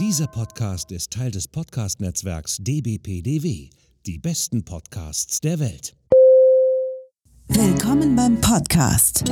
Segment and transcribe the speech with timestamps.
[0.00, 3.70] Dieser Podcast ist Teil des Podcast-Netzwerks dbpdw,
[4.04, 5.94] die besten Podcasts der Welt.
[7.46, 9.22] Willkommen beim Podcast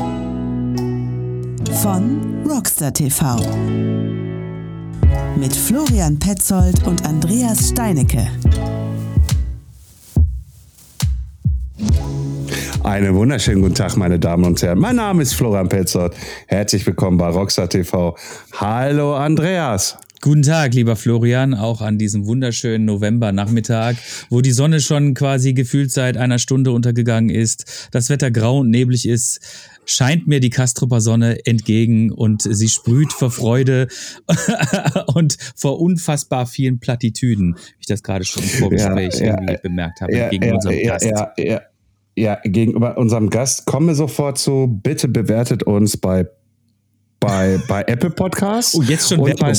[1.83, 3.39] von Rockstar TV
[5.37, 8.29] mit Florian Petzold und Andreas Steinecke.
[12.85, 14.79] Einen wunderschönen guten Tag, meine Damen und Herren.
[14.79, 16.15] Mein Name ist Florian Petzold.
[16.47, 18.17] Herzlich willkommen bei Rockstar TV.
[18.61, 19.99] Hallo Andreas.
[20.25, 23.97] Guten Tag, lieber Florian, auch an diesem wunderschönen Novembernachmittag,
[24.31, 28.71] wo die Sonne schon quasi gefühlt seit einer Stunde untergegangen ist, das Wetter grau und
[28.71, 29.41] neblig ist,
[29.85, 33.89] scheint mir die Kastrupper Sonne entgegen und sie sprüht vor Freude
[35.13, 39.61] und vor unfassbar vielen Plattitüden, wie ich das gerade schon im Vorgespräch ja, irgendwie ja,
[39.61, 41.13] bemerkt habe, ja, gegen unserem Gast.
[42.15, 43.65] Ja, gegenüber unserem Gast.
[43.65, 46.29] Komme sofort zu, bitte bewertet uns bei
[47.23, 48.75] bei, bei Apple Podcasts.
[48.75, 49.53] Oh, jetzt schon und bei,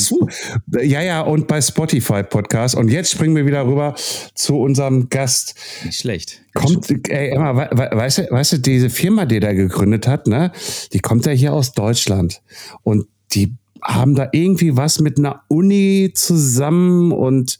[0.84, 2.75] Ja, ja, und bei Spotify Podcasts.
[2.75, 3.95] Und jetzt springen wir wieder rüber
[4.36, 5.55] zu unserem Gast.
[5.86, 6.42] Nicht schlecht.
[6.53, 10.52] Kommt, ey, Emma, we, weißt du, weißt du, diese Firma, die der gegründet hat, ne,
[10.92, 12.42] die kommt ja hier aus Deutschland.
[12.83, 17.59] Und die haben da irgendwie was mit einer Uni zusammen und,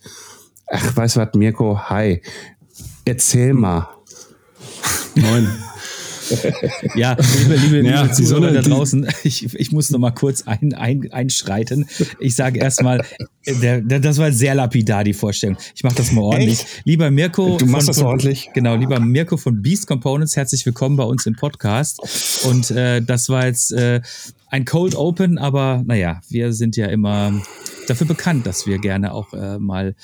[0.68, 2.22] ach, weißt du was, Mirko, hi.
[3.06, 3.90] Erzähl mal.
[5.16, 5.48] Moin.
[6.96, 10.74] ja, liebe, liebe, ja, liebe Zuhörer da draußen, ich, ich muss noch mal kurz ein,
[10.74, 11.86] ein, einschreiten.
[12.20, 13.06] Ich sage erstmal,
[13.46, 15.58] das war sehr lapidar, die Vorstellung.
[15.76, 16.62] Ich mache das mal ordentlich.
[16.62, 16.86] Echt?
[16.86, 17.58] Lieber Mirko.
[17.58, 18.50] Du machst von, das ordentlich?
[18.54, 22.00] Genau, lieber Mirko von Beast Components, herzlich willkommen bei uns im Podcast.
[22.46, 24.02] Und äh, das war jetzt äh,
[24.50, 27.34] ein Cold Open, aber naja, wir sind ja immer
[27.88, 29.96] dafür bekannt, dass wir gerne auch äh, mal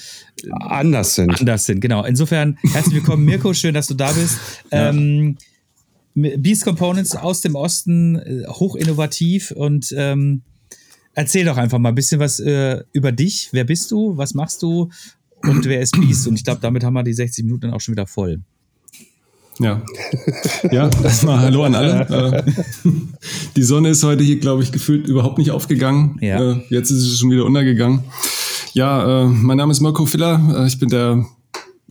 [0.44, 1.40] äh, anders sind.
[1.40, 2.04] Anders sind, genau.
[2.04, 4.38] Insofern herzlich willkommen, Mirko, schön, dass du da bist.
[4.72, 4.90] Ja.
[4.90, 5.38] Ähm,
[6.22, 10.42] Beast Components aus dem Osten, äh, hoch innovativ und ähm,
[11.14, 13.50] erzähl doch einfach mal ein bisschen was äh, über dich.
[13.52, 14.18] Wer bist du?
[14.18, 14.90] Was machst du?
[15.42, 16.28] Und wer ist Beast?
[16.28, 18.42] Und ich glaube, damit haben wir die 60 Minuten dann auch schon wieder voll.
[19.60, 19.82] Ja.
[20.72, 22.44] Ja, erstmal Hallo an alle.
[22.44, 22.44] Äh,
[23.56, 26.18] die Sonne ist heute hier, glaube ich, gefühlt überhaupt nicht aufgegangen.
[26.22, 26.54] Ja.
[26.54, 28.04] Äh, jetzt ist sie schon wieder untergegangen.
[28.74, 30.66] Ja, mein Name ist Mirko Filler.
[30.68, 31.26] Ich bin der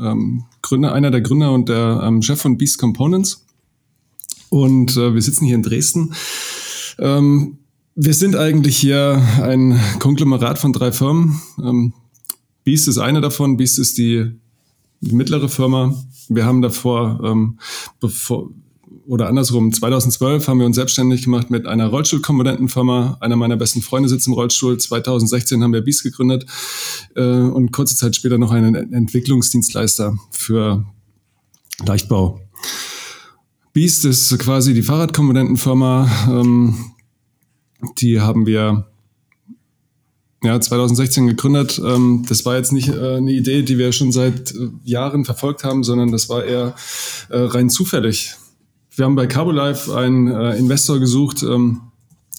[0.01, 3.45] ähm, Gründer, einer der Gründer und der ähm, Chef von Beast Components.
[4.51, 6.15] Und äh, wir sitzen hier in Dresden.
[6.99, 7.59] Ähm,
[7.95, 11.41] wir sind eigentlich hier ein Konglomerat von drei Firmen.
[11.61, 11.93] Ähm,
[12.65, 13.57] Beast ist eine davon.
[13.57, 14.31] Beast ist die,
[15.01, 15.95] die mittlere Firma.
[16.29, 17.59] Wir haben davor, ähm,
[17.99, 18.51] bevor,
[19.07, 23.17] oder andersrum, 2012 haben wir uns selbstständig gemacht mit einer Rollstuhlkomponentenfirma.
[23.21, 24.79] Einer meiner besten Freunde sitzt im Rollstuhl.
[24.79, 26.47] 2016 haben wir Beast gegründet
[27.17, 30.85] äh, und kurze Zeit später noch einen Entwicklungsdienstleister für
[31.85, 32.41] Leichtbau.
[33.73, 36.11] Beast ist quasi die Fahrradkomponentenfirma.
[36.29, 36.93] Ähm,
[37.99, 38.87] die haben wir
[40.43, 41.81] ja, 2016 gegründet.
[41.85, 45.65] Ähm, das war jetzt nicht äh, eine Idee, die wir schon seit äh, Jahren verfolgt
[45.65, 46.75] haben, sondern das war eher
[47.29, 48.37] äh, rein zufällig.
[48.95, 51.43] Wir haben bei Carbolife einen äh, Investor gesucht.
[51.43, 51.81] Ähm,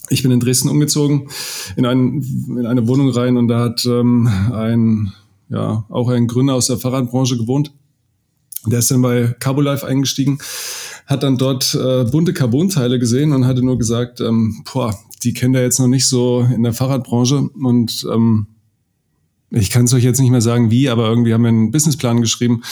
[0.08, 1.28] ich bin in Dresden umgezogen,
[1.76, 5.12] in, ein, in eine Wohnung rein und da hat ähm, ein,
[5.48, 7.72] ja, auch ein Gründer aus der Fahrradbranche gewohnt.
[8.66, 10.38] Der ist dann bei Carbolife eingestiegen
[11.10, 15.56] hat dann dort äh, bunte Carbonteile gesehen und hatte nur gesagt, ähm, boah, die kennt
[15.56, 18.46] er jetzt noch nicht so in der Fahrradbranche und ähm,
[19.50, 22.20] ich kann es euch jetzt nicht mehr sagen, wie, aber irgendwie haben wir einen Businessplan
[22.20, 22.62] geschrieben.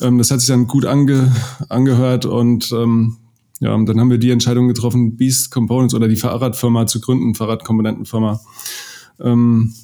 [0.00, 1.30] Ähm, das hat sich dann gut ange,
[1.68, 3.18] angehört und ähm,
[3.60, 7.34] ja, und dann haben wir die Entscheidung getroffen, Beast Components oder die Fahrradfirma zu gründen,
[7.34, 8.40] Fahrradkomponentenfirma.
[9.20, 9.74] Ähm,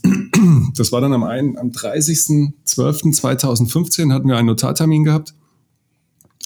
[0.74, 5.34] das war dann am, am 30.12.2015 hatten wir einen Notartermin gehabt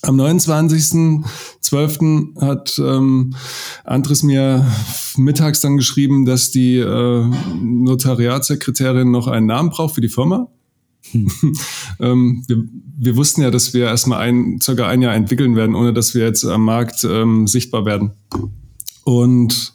[0.03, 2.41] am 29.12.
[2.41, 3.35] hat ähm,
[3.85, 4.67] Andres mir
[5.17, 7.25] mittags dann geschrieben, dass die äh,
[7.63, 10.49] Notariatssekretärin noch einen Namen braucht für die Firma.
[11.13, 11.31] Hm.
[12.01, 12.65] ähm, wir,
[12.99, 16.25] wir, wussten ja, dass wir erstmal ein, circa ein Jahr entwickeln werden, ohne dass wir
[16.25, 18.11] jetzt am Markt ähm, sichtbar werden.
[19.05, 19.75] Und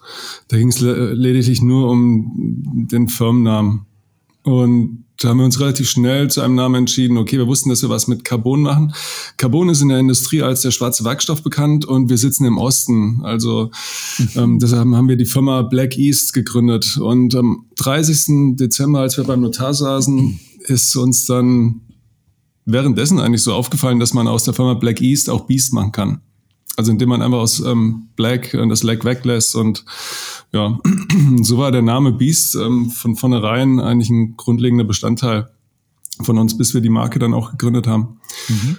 [0.49, 3.85] da ging es lediglich nur um den Firmennamen.
[4.43, 7.17] Und da haben wir uns relativ schnell zu einem Namen entschieden.
[7.17, 8.93] Okay, wir wussten, dass wir was mit Carbon machen.
[9.37, 13.21] Carbon ist in der Industrie als der schwarze Werkstoff bekannt und wir sitzen im Osten.
[13.23, 13.71] Also
[14.17, 14.27] mhm.
[14.35, 16.97] ähm, deshalb haben wir die Firma Black East gegründet.
[16.97, 18.57] Und am 30.
[18.57, 21.81] Dezember, als wir beim Notar saßen, ist uns dann
[22.65, 26.21] währenddessen eigentlich so aufgefallen, dass man aus der Firma Black East auch Beast machen kann.
[26.77, 29.83] Also indem man einfach aus ähm, Black und das Black weglässt und
[30.53, 30.79] ja,
[31.41, 35.49] so war der Name Beast ähm, von vornherein eigentlich ein grundlegender Bestandteil
[36.21, 38.19] von uns, bis wir die Marke dann auch gegründet haben.
[38.47, 38.77] Mhm.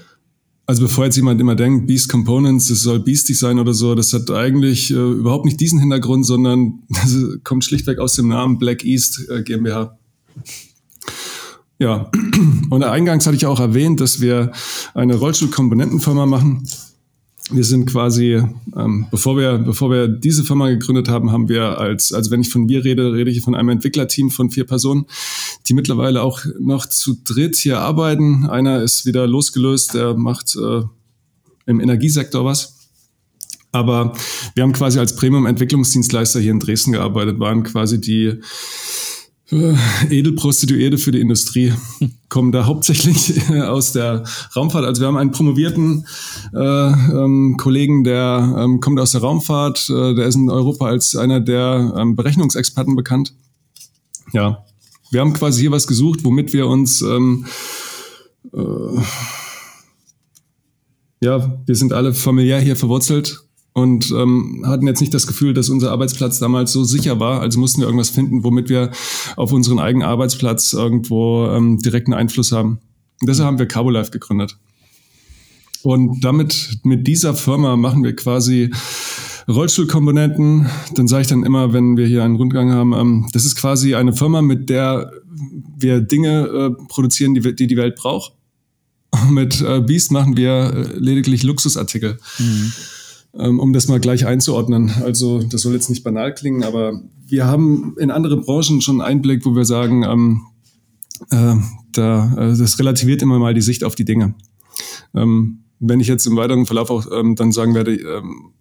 [0.66, 4.12] Also bevor jetzt jemand immer denkt, Beast Components, es soll beastig sein oder so, das
[4.12, 8.84] hat eigentlich äh, überhaupt nicht diesen Hintergrund, sondern das kommt schlichtweg aus dem Namen Black
[8.84, 9.98] East äh, GmbH.
[11.78, 12.10] Ja,
[12.70, 14.52] und eingangs hatte ich auch erwähnt, dass wir
[14.94, 16.68] eine Rollstuhlkomponentenfirma machen.
[17.50, 18.42] Wir sind quasi,
[18.76, 22.50] ähm, bevor wir, bevor wir diese Firma gegründet haben, haben wir als, also wenn ich
[22.50, 25.06] von wir rede, rede ich von einem Entwicklerteam von vier Personen,
[25.66, 28.46] die mittlerweile auch noch zu dritt hier arbeiten.
[28.46, 30.82] Einer ist wieder losgelöst, der macht äh,
[31.66, 32.74] im Energiesektor was.
[33.72, 34.14] Aber
[34.54, 38.40] wir haben quasi als Premium-Entwicklungsdienstleister hier in Dresden gearbeitet, waren quasi die
[39.50, 41.72] Edelprostituierte für die Industrie
[42.28, 44.24] kommen da hauptsächlich aus der
[44.54, 44.84] Raumfahrt.
[44.84, 46.06] Also wir haben einen promovierten
[46.54, 51.16] äh, ähm, Kollegen, der ähm, kommt aus der Raumfahrt, äh, der ist in Europa als
[51.16, 53.34] einer der ähm, Berechnungsexperten bekannt.
[54.32, 54.64] Ja,
[55.10, 57.46] wir haben quasi hier was gesucht, womit wir uns ähm,
[58.52, 59.02] äh,
[61.20, 63.47] ja, wir sind alle familiär hier verwurzelt
[63.78, 67.40] und ähm, hatten jetzt nicht das Gefühl, dass unser Arbeitsplatz damals so sicher war.
[67.40, 68.90] Also mussten wir irgendwas finden, womit wir
[69.36, 72.80] auf unseren eigenen Arbeitsplatz irgendwo ähm, direkten Einfluss haben.
[73.20, 74.56] Und deshalb haben wir Carbolife gegründet.
[75.82, 78.70] Und damit, mit dieser Firma machen wir quasi
[79.46, 80.68] Rollstuhlkomponenten.
[80.94, 83.94] Dann sage ich dann immer, wenn wir hier einen Rundgang haben, ähm, das ist quasi
[83.94, 85.12] eine Firma, mit der
[85.78, 88.32] wir Dinge äh, produzieren, die, die die Welt braucht.
[89.30, 92.18] mit äh, Beast machen wir äh, lediglich Luxusartikel.
[92.38, 92.72] Mhm.
[93.34, 94.90] Ähm, um das mal gleich einzuordnen.
[95.04, 99.12] Also das soll jetzt nicht banal klingen, aber wir haben in andere Branchen schon einen
[99.12, 100.42] Einblick, wo wir sagen, ähm,
[101.30, 101.56] äh,
[101.92, 104.34] da, äh, das relativiert immer mal die Sicht auf die Dinge.
[105.14, 108.52] Ähm, wenn ich jetzt im weiteren Verlauf auch ähm, dann sagen werde, ähm,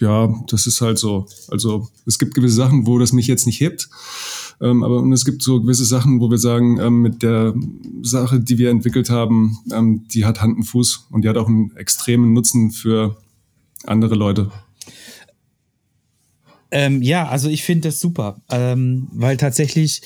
[0.00, 1.26] ja, das ist halt so.
[1.48, 3.88] Also es gibt gewisse Sachen, wo das mich jetzt nicht hebt.
[4.60, 7.54] Ähm, aber und es gibt so gewisse Sachen, wo wir sagen, ähm, mit der
[8.02, 11.48] Sache, die wir entwickelt haben, ähm, die hat Hand und Fuß und die hat auch
[11.48, 13.16] einen extremen Nutzen für
[13.84, 14.50] andere Leute.
[16.70, 20.02] Ähm, ja, also ich finde das super, ähm, weil tatsächlich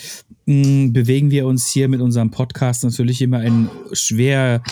[0.46, 4.62] mh, bewegen wir uns hier mit unserem Podcast natürlich immer in schwer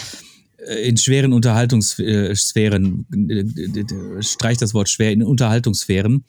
[0.59, 6.25] äh, in schweren Unterhaltungssphären, äh, streich das Wort schwer, in Unterhaltungssphären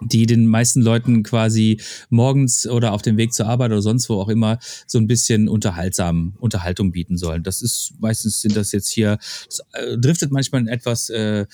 [0.00, 1.80] die den meisten Leuten quasi
[2.10, 5.48] morgens oder auf dem Weg zur Arbeit oder sonst wo auch immer so ein bisschen
[5.48, 7.42] unterhaltsam Unterhaltung bieten sollen.
[7.42, 11.46] Das ist meistens sind das jetzt hier das, äh, driftet manchmal in etwas äh,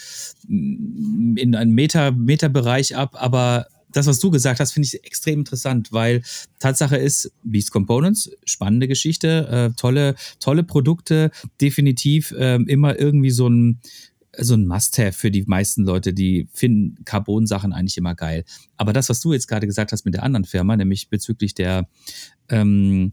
[0.49, 5.93] in einen Meta Meta-Bereich ab, aber das, was du gesagt hast, finde ich extrem interessant,
[5.93, 6.23] weil
[6.59, 11.31] Tatsache ist, Beast Components, spannende Geschichte, äh, tolle, tolle Produkte,
[11.61, 13.81] definitiv äh, immer irgendwie so ein,
[14.39, 18.45] so ein Must-Have für die meisten Leute, die finden Carbon-Sachen eigentlich immer geil.
[18.77, 21.89] Aber das, was du jetzt gerade gesagt hast mit der anderen Firma, nämlich bezüglich der,
[22.49, 23.13] ähm,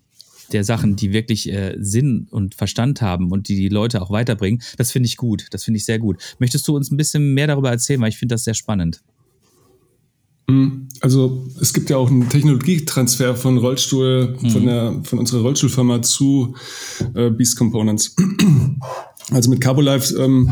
[0.51, 4.61] der Sachen, die wirklich äh, Sinn und Verstand haben und die die Leute auch weiterbringen,
[4.77, 5.47] das finde ich gut.
[5.51, 6.21] Das finde ich sehr gut.
[6.39, 9.01] Möchtest du uns ein bisschen mehr darüber erzählen, weil ich finde das sehr spannend.
[10.51, 14.49] Hm, also es gibt ja auch einen Technologietransfer von Rollstuhl, hm.
[14.49, 16.55] von, der, von unserer Rollstuhlfirma zu
[17.13, 18.15] äh, Beast Components.
[19.31, 20.51] Also mit Carbolife ähm,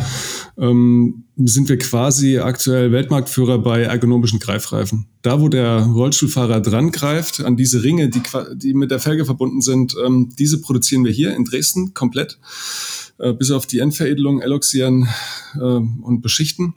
[0.58, 5.08] ähm, sind wir quasi aktuell Weltmarktführer bei ergonomischen Greifreifen.
[5.22, 8.22] Da, wo der Rollstuhlfahrer dran greift, an diese Ringe, die,
[8.56, 12.40] die mit der Felge verbunden sind, ähm, diese produzieren wir hier in Dresden komplett,
[13.18, 15.10] äh, bis auf die Endveredelung, Eloxieren
[15.56, 16.74] äh, und Beschichten.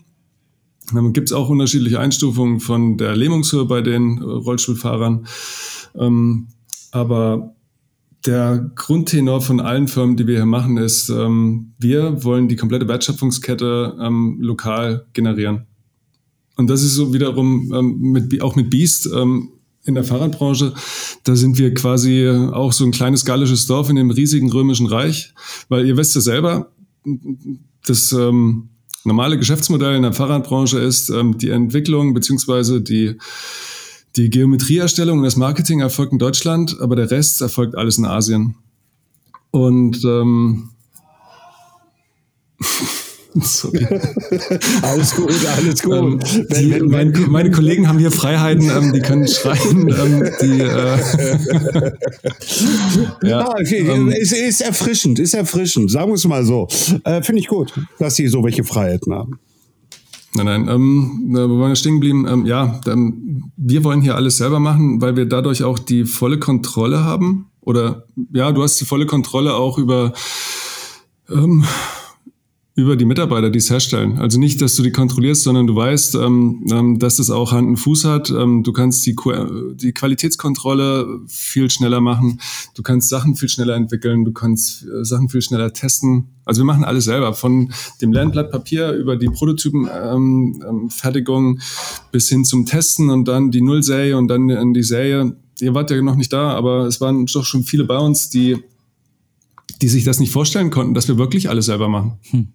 [0.92, 5.26] Dann gibt es auch unterschiedliche Einstufungen von der Lähmungshöhe bei den äh, Rollstuhlfahrern.
[5.94, 6.48] Ähm,
[6.90, 7.54] aber
[8.26, 12.88] der Grundtenor von allen Firmen, die wir hier machen, ist, ähm, wir wollen die komplette
[12.88, 15.66] Wertschöpfungskette ähm, lokal generieren.
[16.56, 19.50] Und das ist so wiederum ähm, mit, auch mit Beast ähm,
[19.84, 20.72] in der Fahrradbranche.
[21.24, 25.34] Da sind wir quasi auch so ein kleines gallisches Dorf in dem riesigen römischen Reich,
[25.68, 26.70] weil ihr wisst ja selber,
[27.86, 28.68] das ähm,
[29.04, 33.16] normale Geschäftsmodell in der Fahrradbranche ist ähm, die Entwicklung beziehungsweise die
[34.16, 38.56] die Geometrieerstellung und das Marketing erfolgt in Deutschland, aber der Rest erfolgt alles in Asien.
[39.50, 40.70] Und ähm,
[43.34, 43.86] Sorry.
[44.82, 45.94] alles gut, alles gut.
[45.94, 49.88] Ähm, die, wenn, wenn, meine, meine, Kollegen haben hier Freiheiten, ähm, die können schreien.
[50.02, 50.98] Ähm, die, äh,
[53.22, 53.86] ja, ah, okay.
[53.88, 56.68] Ähm, ist, ist erfrischend, ist erfrischend, sagen wir es mal so.
[57.04, 59.38] Äh, Finde ich gut, dass sie so welche Freiheiten haben.
[60.34, 62.26] Nein, nein, ähm, wo waren wir stehen geblieben?
[62.26, 66.38] Ähm, ja, ähm, wir wollen hier alles selber machen, weil wir dadurch auch die volle
[66.38, 67.50] Kontrolle haben.
[67.60, 70.12] Oder ja, du hast die volle Kontrolle auch über
[71.30, 71.64] ähm,
[72.74, 74.18] über die Mitarbeiter, die es herstellen.
[74.18, 77.68] Also nicht, dass du die kontrollierst, sondern du weißt, ähm, ähm, dass das auch Hand
[77.68, 78.30] und Fuß hat.
[78.30, 79.14] Ähm, du kannst die,
[79.74, 82.40] die Qualitätskontrolle viel schneller machen.
[82.74, 84.24] Du kannst Sachen viel schneller entwickeln.
[84.24, 86.28] Du kannst äh, Sachen viel schneller testen.
[86.46, 87.34] Also wir machen alles selber.
[87.34, 91.62] Von dem Lernblatt Papier über die Prototypenfertigung ähm, ähm,
[92.10, 95.36] bis hin zum Testen und dann die Nullserie und dann in die Serie.
[95.60, 98.56] Ihr wart ja noch nicht da, aber es waren doch schon viele bei uns, die
[99.80, 102.12] die sich das nicht vorstellen konnten, dass wir wirklich alles selber machen.
[102.30, 102.52] Hm.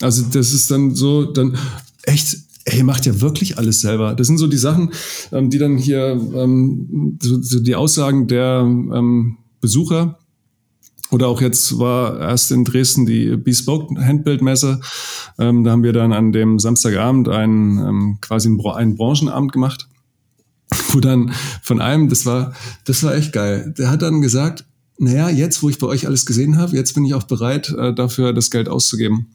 [0.00, 1.56] Also das ist dann so, dann
[2.02, 4.14] echt, ey, macht ja wirklich alles selber.
[4.14, 4.92] Das sind so die Sachen,
[5.32, 10.18] ähm, die dann hier, ähm, so, so die Aussagen der ähm, Besucher,
[11.14, 14.80] oder auch jetzt war erst in Dresden die Bespoke Handbildmesse.
[15.38, 19.88] Ähm, da haben wir dann an dem Samstagabend einen, ähm, quasi einen, einen Branchenabend gemacht,
[20.88, 22.52] wo dann von einem, das war,
[22.84, 23.74] das war echt geil.
[23.78, 24.64] Der hat dann gesagt,
[24.98, 27.94] naja, jetzt, wo ich bei euch alles gesehen habe, jetzt bin ich auch bereit, äh,
[27.94, 29.28] dafür das Geld auszugeben.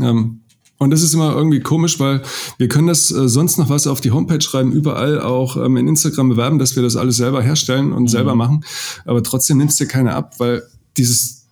[0.00, 0.40] Ähm,
[0.78, 2.22] und das ist immer irgendwie komisch, weil
[2.56, 5.86] wir können das äh, sonst noch was auf die Homepage schreiben, überall auch ähm, in
[5.86, 8.08] Instagram bewerben, dass wir das alles selber herstellen und mhm.
[8.08, 8.64] selber machen.
[9.04, 10.62] Aber trotzdem nimmt es dir keiner ab, weil
[10.96, 11.46] dieses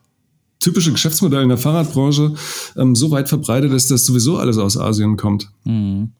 [0.60, 2.34] typische Geschäftsmodell in der Fahrradbranche
[2.76, 5.50] ähm, so weit verbreitet ist, dass sowieso alles aus Asien kommt.
[5.64, 6.12] Mhm.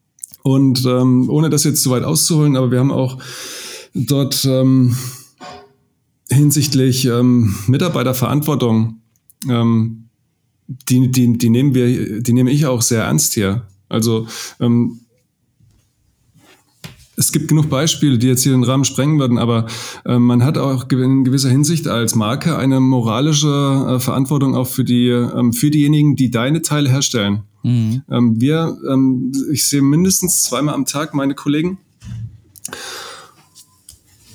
[0.43, 3.19] Und ähm, ohne das jetzt zu weit auszuholen, aber wir haben auch
[3.95, 4.95] dort ähm,
[6.31, 9.01] hinsichtlich ähm, Mitarbeiterverantwortung
[9.49, 10.08] ähm,
[10.69, 13.67] die, die, die nehmen wir, die nehme ich auch sehr ernst hier.
[13.89, 14.27] Also
[14.61, 15.01] ähm,
[17.17, 19.67] es gibt genug Beispiele, die jetzt hier den Rahmen sprengen würden, aber
[20.05, 24.85] äh, man hat auch in gewisser Hinsicht als Marke eine moralische äh, Verantwortung auch für
[24.85, 27.43] die ähm, für diejenigen, die deine Teile herstellen.
[27.65, 28.03] Mhm.
[28.09, 31.79] Ähm, wir, ähm, ich sehe mindestens zweimal am Tag meine Kollegen.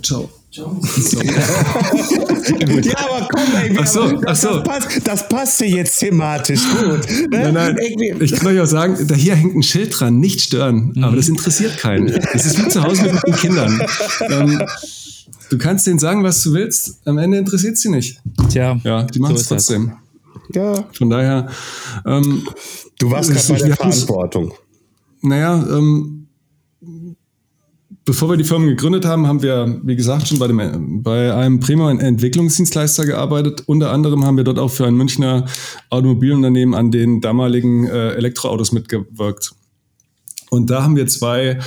[0.02, 0.30] Ciao.
[0.56, 0.64] ja,
[2.98, 4.60] aber komm, ey, ach so, ach so.
[4.60, 7.10] Das, passt, das passte jetzt thematisch gut.
[7.32, 7.52] Ne?
[7.52, 7.76] Nein, nein,
[8.20, 11.04] ich kann euch auch sagen, da hier hängt ein Schild dran, nicht stören, mhm.
[11.04, 12.08] aber das interessiert keinen.
[12.34, 13.82] Das ist wie zu Hause mit den Kindern.
[14.30, 14.62] Ähm,
[15.50, 18.22] du kannst denen sagen, was du willst, am Ende interessiert sie nicht.
[18.50, 19.94] Tja, ja, die machen es trotzdem.
[20.54, 20.86] Ja.
[20.94, 21.48] Von daher.
[22.06, 22.48] Ähm,
[23.00, 24.54] du warst gerade bei der Verantwortung.
[25.22, 26.23] Naja, ähm,
[28.06, 31.62] Bevor wir die Firma gegründet haben, haben wir, wie gesagt, schon bei, dem, bei einem
[31.62, 33.64] Premium-Entwicklungsdienstleister gearbeitet.
[33.66, 35.46] Unter anderem haben wir dort auch für ein Münchner
[35.90, 39.54] Automobilunternehmen an den damaligen äh, Elektroautos mitgewirkt.
[40.50, 41.60] Und da haben wir zwei,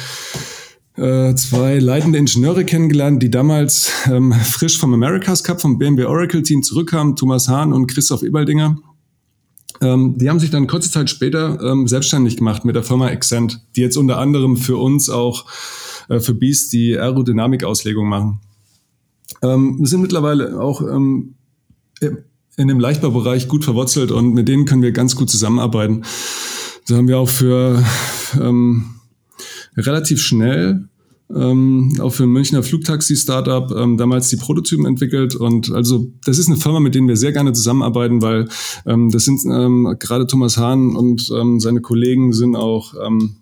[0.96, 6.42] äh, zwei leitende Ingenieure kennengelernt, die damals ähm, frisch vom Americas Cup, vom BMW Oracle
[6.42, 8.76] Team zurückkamen, Thomas Hahn und Christoph Ebaldinger.
[9.80, 13.62] Ähm, die haben sich dann kurze Zeit später ähm, selbstständig gemacht mit der Firma Accent,
[13.74, 15.46] die jetzt unter anderem für uns auch
[16.08, 18.40] äh, für Beast die Aerodynamikauslegung machen.
[19.42, 21.34] Ähm, wir sind mittlerweile auch ähm,
[22.00, 26.02] in dem Leichtbaubereich gut verwurzelt und mit denen können wir ganz gut zusammenarbeiten.
[26.88, 27.84] Da haben wir auch für
[28.40, 28.84] ähm,
[29.76, 30.88] relativ schnell
[31.34, 35.34] ähm, auch für ein Münchner Flugtaxi-Startup ähm, damals die Prototypen entwickelt.
[35.34, 38.48] Und also das ist eine Firma, mit denen wir sehr gerne zusammenarbeiten, weil
[38.86, 43.36] ähm, das sind ähm, gerade Thomas Hahn und ähm, seine Kollegen sind auch ähm,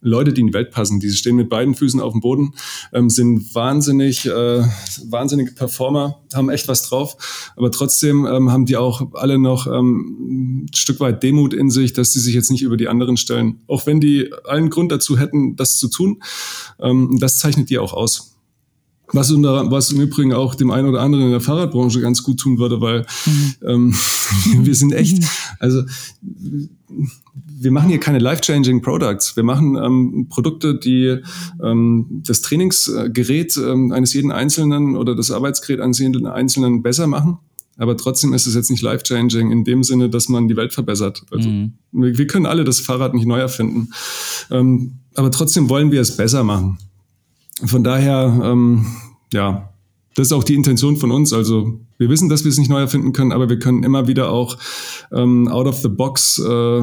[0.00, 1.00] Leute, die in die Welt passen.
[1.00, 2.54] Die stehen mit beiden Füßen auf dem Boden,
[2.92, 4.62] ähm, sind wahnsinnig, äh,
[5.04, 7.52] wahnsinnige Performer, haben echt was drauf.
[7.56, 11.92] Aber trotzdem ähm, haben die auch alle noch ähm, ein Stück weit Demut in sich,
[11.92, 13.60] dass sie sich jetzt nicht über die anderen stellen.
[13.66, 16.22] Auch wenn die allen Grund dazu hätten, das zu tun.
[16.80, 18.36] Ähm, das zeichnet die auch aus.
[19.12, 22.38] Was, unter, was im Übrigen auch dem einen oder anderen in der Fahrradbranche ganz gut
[22.38, 23.54] tun würde, weil mhm.
[23.66, 23.94] ähm,
[24.64, 25.24] wir sind echt,
[25.58, 25.82] also
[27.62, 29.36] wir machen hier keine life-changing Products.
[29.36, 31.18] Wir machen ähm, Produkte, die
[31.62, 37.38] ähm, das Trainingsgerät ähm, eines jeden Einzelnen oder das Arbeitsgerät eines jeden Einzelnen besser machen.
[37.76, 41.24] Aber trotzdem ist es jetzt nicht life-changing in dem Sinne, dass man die Welt verbessert.
[41.30, 41.74] Also mhm.
[41.92, 43.90] wir, wir, können alle das Fahrrad nicht neu erfinden.
[44.50, 46.78] Ähm, aber trotzdem wollen wir es besser machen.
[47.64, 48.86] Von daher, ähm,
[49.34, 49.70] ja,
[50.14, 51.32] das ist auch die Intention von uns.
[51.32, 54.30] Also wir wissen, dass wir es nicht neu erfinden können, aber wir können immer wieder
[54.30, 54.58] auch
[55.12, 56.82] ähm, out of the box äh,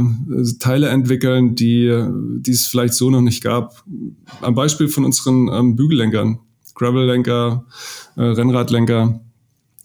[0.60, 2.06] Teile entwickeln, die,
[2.40, 3.84] die es vielleicht so noch nicht gab.
[4.42, 6.40] Am Beispiel von unseren ähm, Bügellenkern,
[6.76, 7.66] Gravellenker,
[8.16, 9.20] äh, Rennradlenker,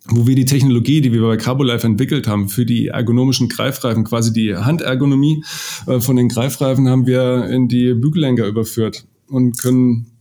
[0.09, 4.33] wo wir die Technologie, die wir bei Carbolife entwickelt haben, für die ergonomischen Greifreifen, quasi
[4.33, 5.45] die Handergonomie
[5.87, 10.12] äh, von den Greifreifen, haben wir in die Bügellenker überführt und können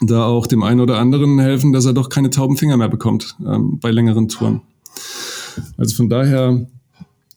[0.00, 3.36] da auch dem einen oder anderen helfen, dass er doch keine tauben Finger mehr bekommt
[3.46, 4.62] ähm, bei längeren Touren.
[5.76, 6.66] Also von daher,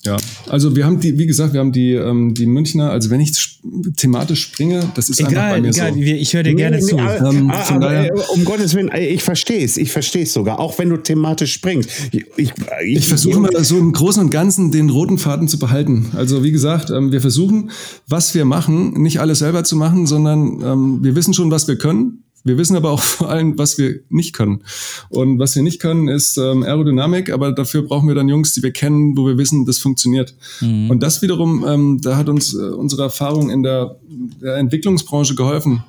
[0.05, 0.17] ja,
[0.49, 3.59] also wir haben die, wie gesagt, wir haben die, ähm, die Münchner, also wenn ich
[3.95, 5.99] thematisch springe, das ist egal, einfach bei mir egal, so.
[5.99, 6.95] ich höre dir gerne nee, zu.
[6.95, 10.59] Nee, ähm, aber, daher, äh, um Gottes Willen, ich verstehe es, ich verstehe es sogar,
[10.59, 11.89] auch wenn du thematisch springst.
[12.11, 15.57] Ich, ich, ich, ich versuche mal so im Großen und Ganzen den roten Faden zu
[15.57, 16.07] behalten.
[16.15, 17.71] Also wie gesagt, ähm, wir versuchen,
[18.07, 21.77] was wir machen, nicht alles selber zu machen, sondern ähm, wir wissen schon, was wir
[21.77, 24.63] können wir wissen aber auch vor allem, was wir nicht können.
[25.09, 28.63] Und was wir nicht können, ist ähm, Aerodynamik, aber dafür brauchen wir dann Jungs, die
[28.63, 30.35] wir kennen, wo wir wissen, das funktioniert.
[30.61, 30.89] Mhm.
[30.89, 33.97] Und das wiederum, ähm, da hat uns äh, unsere Erfahrung in der,
[34.41, 35.83] der Entwicklungsbranche geholfen.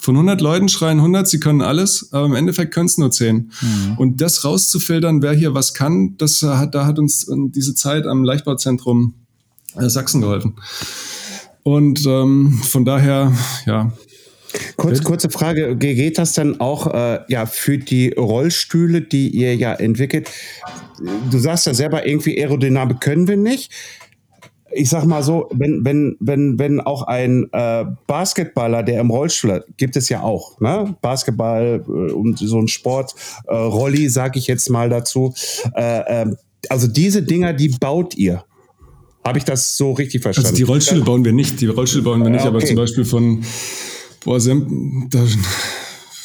[0.00, 3.36] Von 100 Leuten schreien 100, sie können alles, aber im Endeffekt können es nur 10.
[3.60, 3.98] Mhm.
[3.98, 8.22] Und das rauszufiltern, wer hier was kann, das hat, da hat uns diese Zeit am
[8.22, 9.14] Leichtbauzentrum
[9.76, 10.54] äh, Sachsen geholfen.
[11.64, 13.32] Und ähm, von daher,
[13.66, 13.92] ja,
[14.76, 19.74] Kurz, kurze Frage, geht das dann auch äh, ja, für die Rollstühle, die ihr ja
[19.74, 20.30] entwickelt?
[21.30, 23.72] Du sagst ja selber, irgendwie Aerodynamik können wir nicht.
[24.70, 29.52] Ich sag mal so, wenn, wenn, wenn, wenn auch ein äh, Basketballer, der im Rollstuhl
[29.52, 30.94] hat, gibt es ja auch, ne?
[31.00, 33.14] Basketball äh, und so ein Sport,
[33.46, 35.32] äh, Rolli, sag ich jetzt mal dazu.
[35.74, 36.36] Äh, ähm,
[36.68, 38.44] also diese Dinger, die baut ihr.
[39.24, 40.48] Habe ich das so richtig verstanden?
[40.48, 42.48] Also die Rollstühle bauen wir nicht, die Rollstühle bauen wir nicht, okay.
[42.48, 43.44] aber zum Beispiel von
[44.24, 45.24] boah, säm da,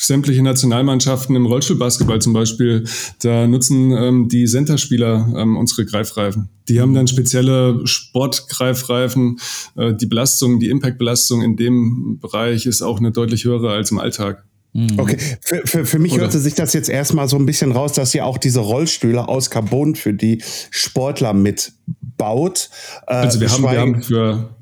[0.06, 2.86] sämtliche Nationalmannschaften im Rollstuhlbasketball zum Beispiel,
[3.22, 6.50] da nutzen ähm, die Centerspieler ähm, unsere Greifreifen.
[6.68, 9.40] Die haben dann spezielle Sportgreifreifen.
[9.76, 14.00] Äh, die Belastung, die Impact-Belastung in dem Bereich ist auch eine deutlich höhere als im
[14.00, 14.44] Alltag.
[14.74, 14.98] Mhm.
[14.98, 16.24] Okay, für, für, für mich Oder?
[16.24, 19.52] hörte sich das jetzt erstmal so ein bisschen raus, dass ihr auch diese Rollstühle aus
[19.52, 22.70] Carbon für die Sportler mitbaut.
[23.08, 24.56] Äh, also wir haben, wir haben für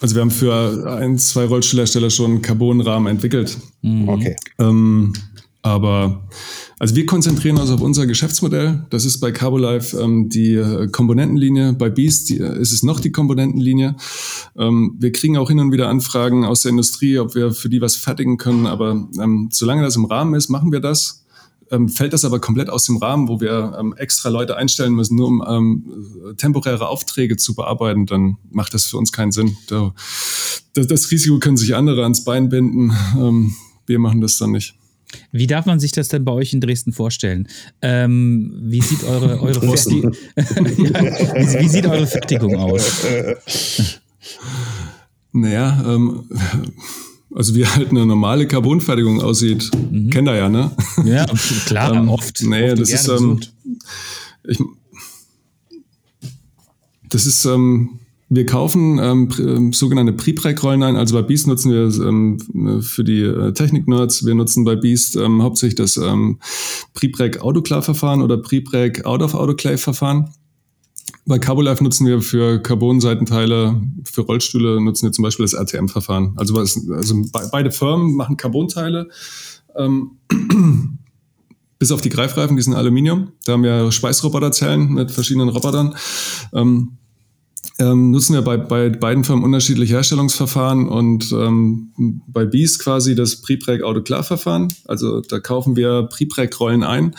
[0.00, 3.58] also wir haben für ein, zwei Rollstuhlhersteller schon einen Carbonrahmen entwickelt.
[3.82, 4.08] Mhm.
[4.08, 4.36] Okay.
[4.58, 5.12] Ähm,
[5.62, 6.26] aber
[6.78, 8.86] also wir konzentrieren uns auf unser Geschäftsmodell.
[8.88, 11.74] Das ist bei Carbolife ähm, die äh, Komponentenlinie.
[11.74, 13.96] Bei Beast die, äh, ist es noch die Komponentenlinie.
[14.56, 17.82] Ähm, wir kriegen auch hin und wieder Anfragen aus der Industrie, ob wir für die
[17.82, 18.66] was fertigen können.
[18.66, 21.26] Aber ähm, solange das im Rahmen ist, machen wir das
[21.70, 25.16] ähm, fällt das aber komplett aus dem Rahmen, wo wir ähm, extra Leute einstellen müssen,
[25.16, 29.56] nur um ähm, temporäre Aufträge zu bearbeiten, dann macht das für uns keinen Sinn.
[29.68, 29.94] Da,
[30.74, 32.92] das, das, Risiko können sich andere ans Bein binden.
[33.16, 33.54] Ähm,
[33.86, 34.74] wir machen das dann nicht.
[35.32, 37.48] Wie darf man sich das denn bei euch in Dresden vorstellen?
[37.82, 43.04] Ähm, wie sieht eure, eure ja, wie, wie, sieht eure Fertigung aus?
[45.32, 46.24] Naja, ähm,
[47.34, 49.70] also wie halt eine normale Carbonfertigung aussieht.
[49.90, 50.10] Mhm.
[50.10, 50.70] Kennt ihr ja, ne?
[51.04, 51.26] Ja,
[51.66, 52.42] klar, ähm, oft.
[52.42, 53.40] Nee, oft das ist, ähm,
[54.46, 54.58] ich,
[57.08, 60.96] das ist, ähm, wir kaufen ähm, ähm sogenannte Prepreg-Rollen ein.
[60.96, 65.42] Also bei Beast nutzen wir ähm, für die äh, Technik-Nerds, wir nutzen bei Beast ähm,
[65.42, 66.38] hauptsächlich das ähm,
[66.94, 70.30] Prepreg Autoclave-Verfahren oder Prepreg Out-of-Autoclave-Verfahren.
[71.26, 76.32] Bei Carbolife nutzen wir für Carbon-Seitenteile, für Rollstühle nutzen wir zum Beispiel das RTM-Verfahren.
[76.36, 79.08] Also, also beide Firmen machen Carbonteile.
[79.76, 80.12] Ähm,
[81.78, 83.32] bis auf die Greifreifen, die sind Aluminium.
[83.44, 85.94] Da haben wir Schweißroboterzellen mit verschiedenen Robotern.
[86.52, 86.98] Ähm,
[87.80, 93.40] ähm, nutzen wir bei, bei beiden Firmen unterschiedliche Herstellungsverfahren und ähm, bei Beast quasi das
[93.40, 94.68] Prepreg Autoclave-Verfahren.
[94.84, 97.14] Also da kaufen wir Prepreg-Rollen ein,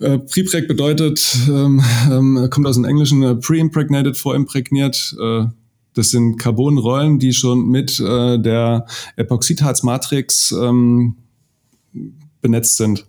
[0.00, 5.16] äh, Prepreg bedeutet, ähm, ähm, kommt aus dem Englischen äh, pre-impregnated, vorimprägniert.
[5.20, 5.44] Äh,
[5.94, 8.86] das sind Carbonrollen, die schon mit äh, der
[9.16, 11.16] Epoxidharzmatrix ähm,
[12.40, 13.06] benetzt sind.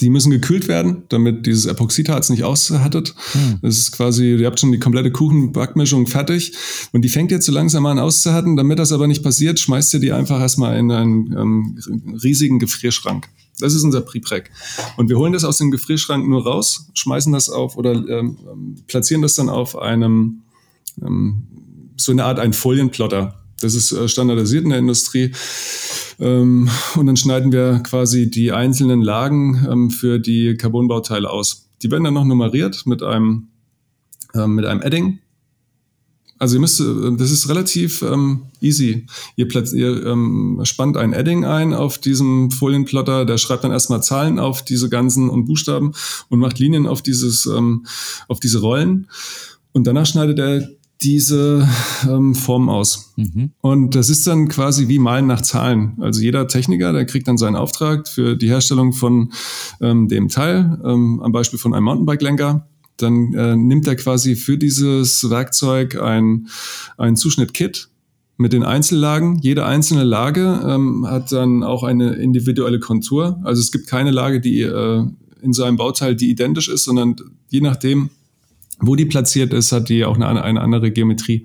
[0.00, 3.14] Die müssen gekühlt werden, damit dieses Epoxidharz nicht aushattet.
[3.32, 3.58] Hm.
[3.62, 6.52] Das ist quasi, ihr habt schon die komplette Kuchenbackmischung fertig
[6.92, 8.56] und die fängt jetzt so langsam an auszuhatten.
[8.56, 11.78] Damit das aber nicht passiert, schmeißt ihr die einfach erstmal in einen ähm,
[12.22, 13.28] riesigen Gefrierschrank.
[13.60, 14.50] Das ist unser Prepreg.
[14.96, 19.22] Und wir holen das aus dem Gefrierschrank nur raus, schmeißen das auf oder ähm, platzieren
[19.22, 20.42] das dann auf einem,
[21.02, 21.46] ähm,
[21.96, 23.42] so eine Art ein Folienplotter.
[23.60, 25.32] Das ist äh, standardisiert in der Industrie.
[26.20, 31.68] Ähm, und dann schneiden wir quasi die einzelnen Lagen ähm, für die Carbonbauteile aus.
[31.82, 33.48] Die werden dann noch nummeriert mit einem,
[34.34, 35.20] äh, mit einem Edding
[36.38, 36.84] also ihr müsst, äh,
[37.16, 39.06] das ist relativ ähm, easy.
[39.36, 44.38] Ihr, ihr ähm, spannt ein Edding ein auf diesem Folienplotter, der schreibt dann erstmal Zahlen
[44.38, 45.92] auf diese ganzen und Buchstaben
[46.28, 47.86] und macht Linien auf dieses, ähm,
[48.28, 49.08] auf diese Rollen.
[49.72, 50.68] Und danach schneidet er
[51.02, 51.68] diese
[52.08, 53.12] ähm, Form aus.
[53.16, 53.52] Mhm.
[53.60, 55.96] Und das ist dann quasi wie Malen nach Zahlen.
[56.00, 59.32] Also jeder Techniker, der kriegt dann seinen Auftrag für die Herstellung von
[59.80, 62.66] ähm, dem Teil, ähm, am Beispiel von einem Mountainbike-Lenker
[63.02, 66.48] dann äh, nimmt er quasi für dieses Werkzeug ein,
[66.96, 67.88] ein Zuschnitt-Kit
[68.36, 69.38] mit den Einzellagen.
[69.40, 73.40] Jede einzelne Lage ähm, hat dann auch eine individuelle Kontur.
[73.44, 75.04] Also es gibt keine Lage, die äh,
[75.42, 77.16] in so einem Bauteil, die identisch ist, sondern
[77.48, 78.10] je nachdem,
[78.80, 81.44] wo die platziert ist, hat die auch eine, eine andere Geometrie.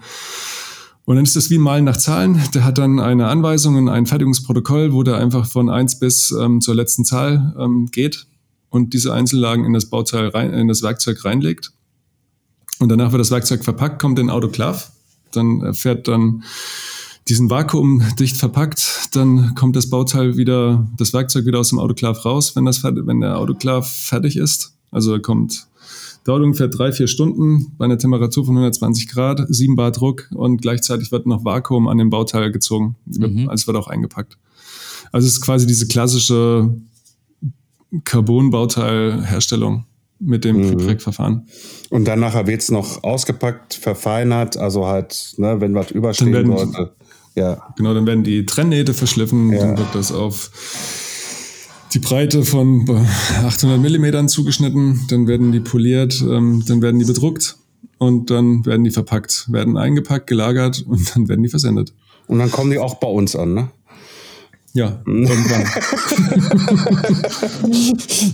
[1.06, 2.40] Und dann ist das wie Malen nach Zahlen.
[2.54, 6.62] Der hat dann eine Anweisung und ein Fertigungsprotokoll, wo der einfach von eins bis ähm,
[6.62, 8.28] zur letzten Zahl ähm, geht
[8.74, 11.72] und diese Einzellagen in das Bauteil rein, in das Werkzeug reinlegt.
[12.80, 14.92] Und danach wird das Werkzeug verpackt, kommt in Autoklav.
[15.32, 16.44] Dann fährt dann
[17.28, 22.26] diesen Vakuum dicht verpackt, dann kommt das Bauteil wieder, das Werkzeug wieder aus dem Autoklav
[22.26, 24.74] raus, wenn das, wenn der Autoklav fertig ist.
[24.90, 25.68] Also er kommt
[26.24, 30.62] Dauert ungefähr drei, vier Stunden bei einer Temperatur von 120 Grad, 7 Bar Druck und
[30.62, 32.96] gleichzeitig wird noch Vakuum an dem Bauteil gezogen.
[33.06, 33.50] Mhm.
[33.50, 34.38] Alles wird auch eingepackt.
[35.12, 36.74] Also es ist quasi diese klassische
[38.04, 39.86] Carbon-Bauteilherstellung
[40.20, 40.78] mit dem mhm.
[40.78, 41.48] Prepreg-Verfahren.
[41.90, 46.94] Und dann nachher wird es noch ausgepackt, verfeinert, also halt, ne, wenn was überstehen sollte.
[47.36, 47.74] Ja.
[47.78, 49.60] Genau, dann werden die Trennnähte verschliffen, ja.
[49.60, 50.52] dann wird das auf
[51.94, 52.90] die Breite von
[53.44, 57.58] 800 Millimetern zugeschnitten, dann werden die poliert, ähm, dann werden die bedruckt
[57.98, 61.94] und dann werden die verpackt, werden eingepackt, gelagert und dann werden die versendet.
[62.28, 63.70] Und dann kommen die auch bei uns an, ne?
[64.76, 65.68] Ja, irgendwann.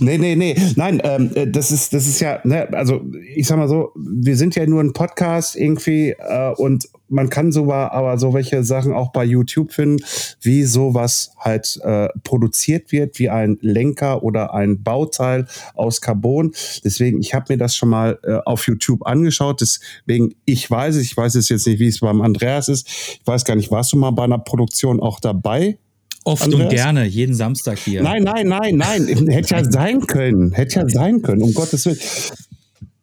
[0.00, 0.56] nee, nee, nee.
[0.74, 3.02] Nein, ähm, äh, das ist, das ist ja, ne, also
[3.34, 7.52] ich sag mal so, wir sind ja nur ein Podcast irgendwie äh, und man kann
[7.52, 10.02] sogar aber so welche Sachen auch bei YouTube finden,
[10.40, 16.52] wie sowas halt äh, produziert wird, wie ein Lenker oder ein Bauteil aus Carbon.
[16.82, 19.60] Deswegen, ich habe mir das schon mal äh, auf YouTube angeschaut.
[19.60, 22.88] Deswegen, ich weiß es, ich weiß es jetzt nicht, wie es beim Andreas ist.
[22.88, 25.76] Ich weiß gar nicht, warst du mal bei einer Produktion auch dabei?
[26.24, 26.62] Oft Andreas?
[26.62, 28.02] und gerne, jeden Samstag hier.
[28.02, 29.06] Nein, nein, nein, nein.
[29.28, 30.52] Hätte ja sein können.
[30.52, 31.98] Hätte ja sein können, um Gottes Willen.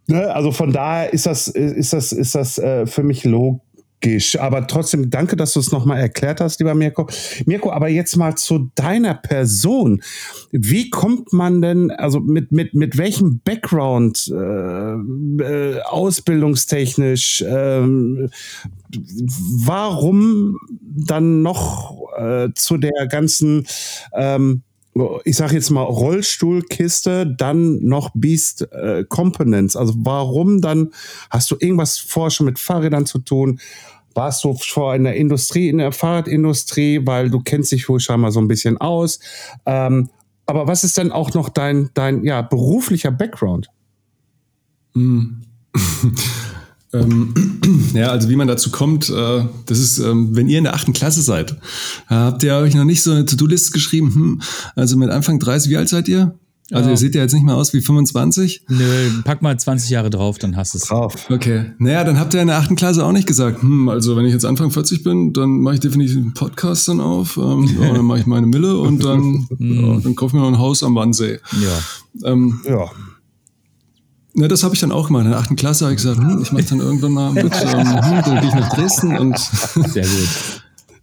[0.09, 3.66] Ne, also von daher ist das, ist das, ist das äh, für mich logisch
[4.39, 7.07] aber trotzdem danke, dass du es nochmal erklärt hast, lieber Mirko.
[7.45, 10.01] Mirko, aber jetzt mal zu deiner Person.
[10.51, 17.81] Wie kommt man denn, also mit, mit, mit welchem Background, äh, äh, ausbildungstechnisch, äh,
[19.65, 23.65] warum dann noch äh, zu der ganzen
[24.13, 24.63] ähm,
[25.23, 29.75] ich sage jetzt mal Rollstuhlkiste, dann noch Beast äh, Components.
[29.75, 30.91] Also warum dann
[31.29, 33.59] hast du irgendwas vorher schon mit Fahrrädern zu tun?
[34.13, 38.31] Warst du vor in der Industrie, in der Fahrradindustrie, weil du kennst dich wohl scheinbar
[38.31, 39.19] so ein bisschen aus.
[39.65, 40.09] Ähm,
[40.45, 43.69] aber was ist denn auch noch dein, dein ja, beruflicher Background?
[44.93, 45.41] Mm.
[47.01, 47.33] Ähm,
[47.93, 50.93] ja, also wie man dazu kommt, äh, das ist, ähm, wenn ihr in der achten
[50.93, 51.51] Klasse seid,
[52.09, 54.41] äh, habt ihr euch noch nicht so eine To-Do-Liste geschrieben, hm,
[54.75, 56.35] also mit Anfang 30, wie alt seid ihr?
[56.71, 56.91] Also ja.
[56.91, 58.63] ihr seht ja jetzt nicht mehr aus wie 25.
[58.67, 60.83] Nö, pack mal 20 Jahre drauf, dann hast du es.
[60.85, 61.15] Drauf.
[61.29, 61.71] Okay.
[61.77, 64.33] Naja, dann habt ihr in der achten Klasse auch nicht gesagt, hm, also wenn ich
[64.33, 68.05] jetzt Anfang 40 bin, dann mache ich definitiv einen Podcast dann auf, ähm, ja, dann
[68.05, 70.95] mache ich meine Mille und dann, ja, dann kaufe ich mir noch ein Haus am
[70.95, 71.39] Wannsee.
[71.61, 72.29] Ja.
[72.29, 72.89] Ähm, ja.
[74.37, 75.25] Ne, das habe ich dann auch gemacht.
[75.25, 77.79] In der achten Klasse habe ich gesagt, hm, ich mache dann irgendwann mal mit, ähm,
[77.79, 80.29] hm, dann gehe ich nach Dresden und sehr gut.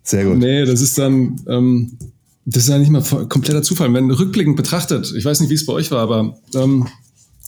[0.04, 0.38] Sehr gut.
[0.38, 1.98] Nee, das ist dann, ähm,
[2.44, 3.92] das ist ja nicht mal kompletter Zufall.
[3.92, 6.86] Wenn rückblickend betrachtet, ich weiß nicht, wie es bei euch war, aber ähm,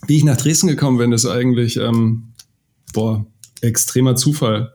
[0.09, 2.33] wie ich nach Dresden gekommen bin, ist eigentlich ähm,
[2.93, 3.25] boah,
[3.61, 4.73] extremer Zufall.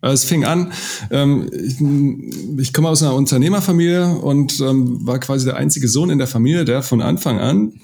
[0.00, 0.72] Also es fing an,
[1.10, 6.16] ähm, ich, ich komme aus einer Unternehmerfamilie und ähm, war quasi der einzige Sohn in
[6.16, 7.74] der Familie, der von Anfang an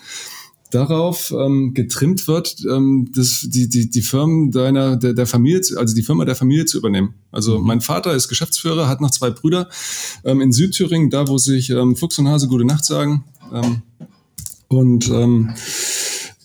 [0.73, 5.95] darauf ähm, getrimmt wird, ähm, das, die, die, die Firmen deiner, der, der Familie, also
[5.95, 7.15] die Firma der Familie zu übernehmen.
[7.31, 7.67] Also mhm.
[7.67, 9.69] mein Vater ist Geschäftsführer, hat noch zwei Brüder
[10.25, 13.25] ähm, in Südthüringen, da wo sich ähm, Fuchs und Hase gute Nacht sagen.
[13.53, 13.83] Ähm,
[14.69, 15.51] und ähm,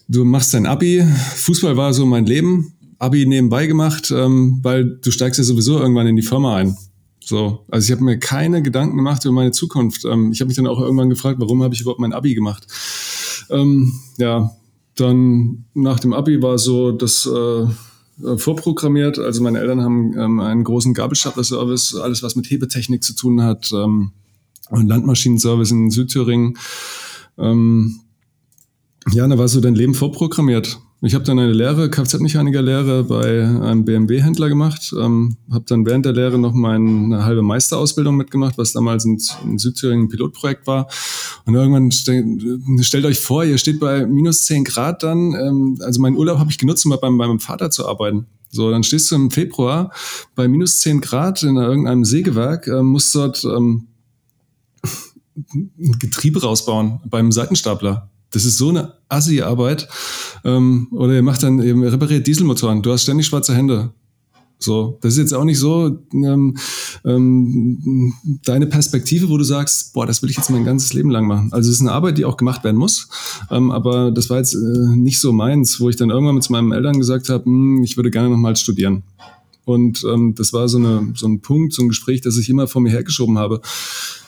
[0.10, 1.06] du machst dein Abi.
[1.36, 2.74] Fußball war so mein Leben.
[3.00, 6.76] Abi nebenbei gemacht, ähm, weil du steigst ja sowieso irgendwann in die Firma ein.
[7.24, 10.06] So, also ich habe mir keine Gedanken gemacht über meine Zukunft.
[10.06, 12.66] Ähm, ich habe mich dann auch irgendwann gefragt, warum habe ich überhaupt mein Abi gemacht?
[13.50, 14.52] Ähm, ja,
[14.96, 19.20] dann nach dem Abi war so das äh, vorprogrammiert.
[19.20, 23.72] Also meine Eltern haben ähm, einen großen Gabelstapler-Service, alles was mit Hebetechnik zu tun hat,
[23.74, 24.12] ähm,
[24.70, 26.58] und Landmaschinenservice in Südthüringen.
[27.38, 28.02] Ähm,
[29.12, 30.80] ja, da war so dein Leben vorprogrammiert.
[31.02, 36.14] Ich habe dann eine Lehre, Kfz-Mechaniker-Lehre bei einem BMW-Händler gemacht, ähm, habe dann während der
[36.14, 40.88] Lehre noch meine halbe Meisterausbildung mitgemacht, was damals in, in Südthüringen ein Pilotprojekt war.
[41.46, 42.26] Und irgendwann stell,
[42.82, 46.50] stellt euch vor, ihr steht bei minus 10 Grad dann, ähm, also meinen Urlaub habe
[46.50, 48.26] ich genutzt, um bei, bei meinem Vater zu arbeiten.
[48.50, 49.92] So, dann stehst du im Februar
[50.34, 53.86] bei minus 10 Grad in irgendeinem Sägewerk, äh, musst dort ähm,
[55.54, 58.10] ein Getriebe rausbauen beim Seitenstapler.
[58.32, 59.88] Das ist so eine Assi-Arbeit.
[60.44, 62.82] Ähm, oder ihr macht dann eben repariert Dieselmotoren.
[62.82, 63.92] Du hast ständig schwarze Hände.
[64.60, 66.58] So, das ist jetzt auch nicht so ähm,
[67.06, 68.14] ähm,
[68.44, 71.50] deine Perspektive, wo du sagst, boah, das will ich jetzt mein ganzes Leben lang machen.
[71.52, 73.08] Also es ist eine Arbeit, die auch gemacht werden muss,
[73.52, 76.72] ähm, aber das war jetzt äh, nicht so meins, wo ich dann irgendwann mit meinen
[76.72, 79.04] Eltern gesagt habe, hm, ich würde gerne nochmal studieren.
[79.64, 82.68] Und ähm, das war so, eine, so ein Punkt, so ein Gespräch, das ich immer
[82.68, 83.62] vor mir hergeschoben habe,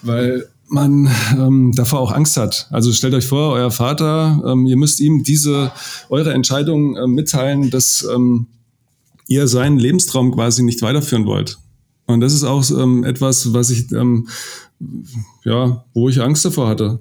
[0.04, 2.68] weil man ähm, davor auch Angst hat.
[2.72, 5.72] Also stellt euch vor, euer Vater, ähm, ihr müsst ihm diese
[6.10, 8.48] eure Entscheidung äh, mitteilen, dass ähm,
[9.28, 11.58] ihr seinen Lebenstraum quasi nicht weiterführen wollt.
[12.06, 14.28] Und das ist auch ähm, etwas, was ich ähm,
[15.44, 17.00] ja, wo ich Angst davor hatte.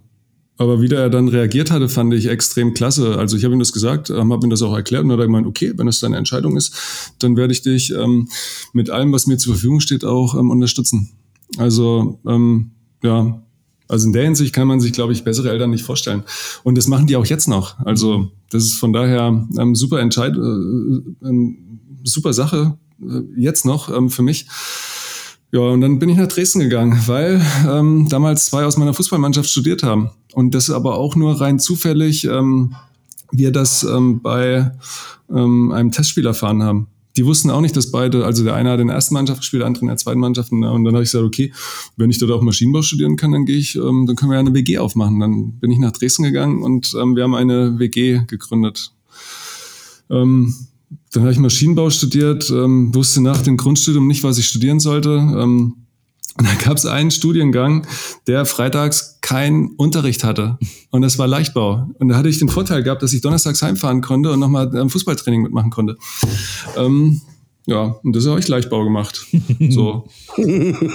[0.57, 3.17] Aber wie der dann reagiert hatte, fand ich extrem klasse.
[3.17, 5.27] Also ich habe ihm das gesagt, ähm, habe ihm das auch erklärt und hat er
[5.27, 8.29] gemeint, okay, wenn es deine Entscheidung ist, dann werde ich dich ähm,
[8.73, 11.11] mit allem, was mir zur Verfügung steht, auch ähm, unterstützen.
[11.59, 12.73] Also ähm,
[13.05, 13.41] ja,
[13.89, 16.23] also in der Hinsicht kann man sich, glaube ich, bessere Eltern nicht vorstellen.
[16.63, 17.79] Und das machen die auch jetzt noch.
[17.81, 21.57] Also das ist von daher ähm, super Entscheid, äh, äh,
[22.05, 24.47] super Sache äh, jetzt noch ähm, für mich.
[25.51, 29.49] Ja, und dann bin ich nach Dresden gegangen, weil ähm, damals zwei aus meiner Fußballmannschaft
[29.49, 30.11] studiert haben.
[30.35, 32.75] Und das aber auch nur rein zufällig ähm,
[33.31, 34.73] wir das ähm, bei
[35.31, 38.79] ähm, einem Testspiel erfahren haben die wussten auch nicht, dass beide, also der eine hat
[38.79, 40.53] in der ersten Mannschaft gespielt, der andere in der zweiten Mannschaft.
[40.53, 41.53] Und dann habe ich gesagt, okay,
[41.97, 44.41] wenn ich dort auch Maschinenbau studieren kann, dann gehe ich, ähm, dann können wir ja
[44.41, 45.19] eine WG aufmachen.
[45.19, 48.93] Dann bin ich nach Dresden gegangen und ähm, wir haben eine WG gegründet.
[50.11, 50.55] Ähm,
[51.13, 55.11] dann habe ich Maschinenbau studiert, ähm, wusste nach dem Grundstudium nicht, was ich studieren sollte.
[56.39, 57.87] Und da gab es einen Studiengang,
[58.27, 60.59] der freitags keinen Unterricht hatte.
[60.91, 61.91] Und das war Leichtbau.
[61.99, 64.89] Und da hatte ich den Vorteil gehabt, dass ich donnerstags heimfahren konnte und nochmal ein
[64.89, 65.97] Fußballtraining mitmachen konnte.
[66.77, 67.21] Ähm,
[67.67, 69.27] ja, und das habe ich Leichtbau gemacht.
[69.69, 70.09] So.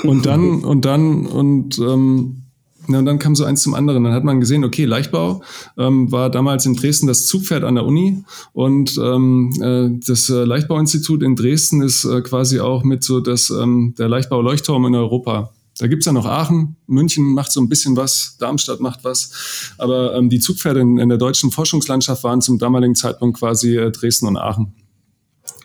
[0.04, 2.43] Und dann, und dann, und ähm,
[2.88, 4.04] ja, und dann kam so eins zum anderen.
[4.04, 5.42] Dann hat man gesehen, okay, Leichtbau
[5.78, 10.44] ähm, war damals in Dresden das Zugpferd an der Uni und ähm, äh, das äh,
[10.44, 15.52] Leichtbauinstitut in Dresden ist äh, quasi auch mit so das, ähm, der Leichtbau-Leuchtturm in Europa.
[15.80, 20.16] Da gibt's ja noch Aachen, München macht so ein bisschen was, Darmstadt macht was, aber
[20.16, 24.28] ähm, die Zugpferde in, in der deutschen Forschungslandschaft waren zum damaligen Zeitpunkt quasi äh, Dresden
[24.28, 24.74] und Aachen.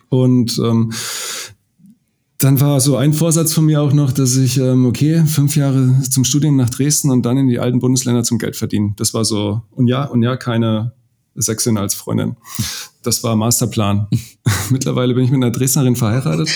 [0.09, 0.91] Und ähm,
[2.39, 6.01] dann war so ein Vorsatz von mir auch noch, dass ich, ähm, okay, fünf Jahre
[6.09, 8.93] zum Studium nach Dresden und dann in die alten Bundesländer zum Geld verdienen.
[8.95, 10.93] Das war so, und ja, und ja, keine
[11.35, 12.37] Sechsin als Freundin.
[13.03, 14.07] Das war Masterplan.
[14.69, 16.49] Mittlerweile bin ich mit einer Dresdnerin verheiratet,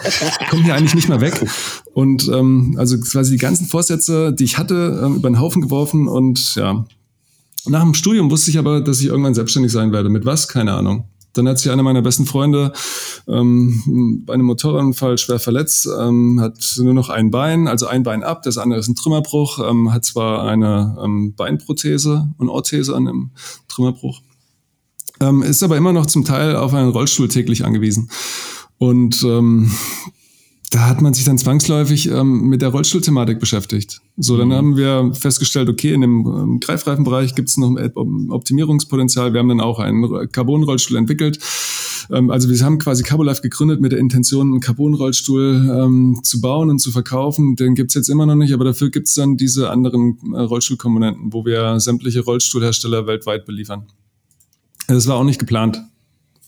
[0.49, 1.45] komme hier eigentlich nicht mehr weg.
[1.93, 6.07] Und ähm, also quasi die ganzen Vorsätze, die ich hatte, ähm, über den Haufen geworfen
[6.07, 6.85] und ja.
[7.65, 10.09] Nach dem Studium wusste ich aber, dass ich irgendwann selbstständig sein werde.
[10.09, 10.49] Mit was?
[10.49, 11.05] Keine Ahnung.
[11.33, 12.73] Dann hat sich einer meiner besten Freunde
[13.27, 18.23] ähm, bei einem Motorradunfall schwer verletzt, ähm, hat nur noch ein Bein, also ein Bein
[18.23, 23.07] ab, das andere ist ein Trümmerbruch, ähm, hat zwar eine ähm, Beinprothese und Orthese an
[23.07, 23.31] einem
[23.67, 24.21] Trümmerbruch,
[25.21, 28.09] ähm, ist aber immer noch zum Teil auf einen Rollstuhl täglich angewiesen.
[28.77, 29.71] Und ähm,
[30.73, 34.01] da hat man sich dann zwangsläufig ähm, mit der Rollstuhlthematik beschäftigt.
[34.17, 34.53] So, dann mhm.
[34.53, 37.75] haben wir festgestellt, okay, in dem ähm, Greifreifenbereich gibt es noch
[38.29, 39.33] Optimierungspotenzial.
[39.33, 41.37] Wir haben dann auch einen Carbon-Rollstuhl entwickelt.
[42.11, 46.71] Ähm, also wir haben quasi Carbolife gegründet mit der Intention, einen Carbon-Rollstuhl ähm, zu bauen
[46.71, 47.55] und zu verkaufen.
[47.55, 51.45] Den gibt's jetzt immer noch nicht, aber dafür gibt's dann diese anderen äh, Rollstuhlkomponenten, wo
[51.45, 53.85] wir sämtliche Rollstuhlhersteller weltweit beliefern.
[54.87, 55.81] Das war auch nicht geplant.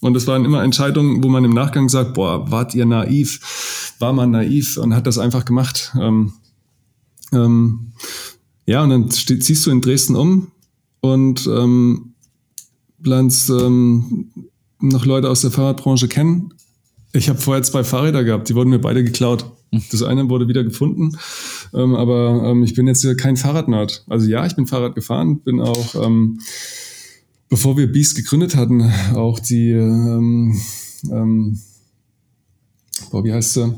[0.05, 3.95] Und das waren immer Entscheidungen, wo man im Nachgang sagt, boah, wart ihr naiv?
[3.97, 5.95] War man naiv und hat das einfach gemacht.
[5.99, 6.33] Ähm,
[7.33, 7.91] ähm,
[8.67, 10.51] ja, und dann ziehst du in Dresden um
[11.01, 12.13] und ähm,
[13.03, 14.29] lernst ähm,
[14.79, 16.53] noch Leute aus der Fahrradbranche kennen.
[17.13, 19.49] Ich habe vorher zwei Fahrräder gehabt, die wurden mir beide geklaut.
[19.91, 21.17] Das eine wurde wieder gefunden,
[21.73, 24.05] ähm, aber ähm, ich bin jetzt kein Fahrradnerd.
[24.07, 26.39] Also ja, ich bin Fahrrad gefahren, bin auch ähm,
[27.55, 30.59] bevor wir Beast gegründet hatten, auch die, ähm,
[31.09, 31.57] ähm,
[33.11, 33.73] boah, wie heißt sie?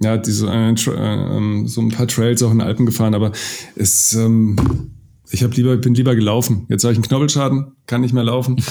[0.00, 3.32] Ja, diese, äh, äh, so ein paar Trails auch in den Alpen gefahren, aber
[3.74, 4.54] es, ähm,
[5.30, 6.66] ich hab lieber, bin lieber gelaufen.
[6.68, 8.62] Jetzt habe ich einen Knorpelschaden, kann nicht mehr laufen,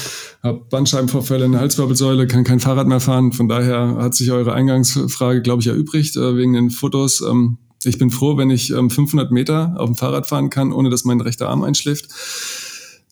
[0.42, 3.34] habe Bandscheibenvorfälle in der Halswirbelsäule, kann kein Fahrrad mehr fahren.
[3.34, 7.20] Von daher hat sich eure Eingangsfrage, glaube ich, erübrigt äh, wegen den Fotos.
[7.20, 10.90] Ähm, ich bin froh, wenn ich ähm, 500 Meter auf dem Fahrrad fahren kann, ohne
[10.90, 12.08] dass mein rechter Arm einschläft.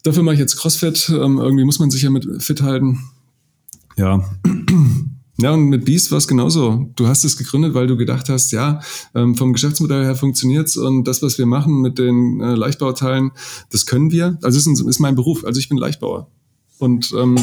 [0.04, 1.10] Dafür mache ich jetzt CrossFit.
[1.10, 3.00] Ähm, irgendwie muss man sich ja mit fit halten.
[3.98, 4.24] Ja.
[5.38, 6.92] Ja, und mit Beast war es genauso.
[6.96, 8.80] Du hast es gegründet, weil du gedacht hast, ja,
[9.16, 13.32] ähm, vom Geschäftsmodell her funktioniert's und das, was wir machen mit den äh, Leichtbauteilen,
[13.72, 14.38] das können wir.
[14.44, 15.44] Also ist, ist mein Beruf.
[15.44, 16.30] Also ich bin Leichtbauer.
[16.78, 17.40] Und ähm,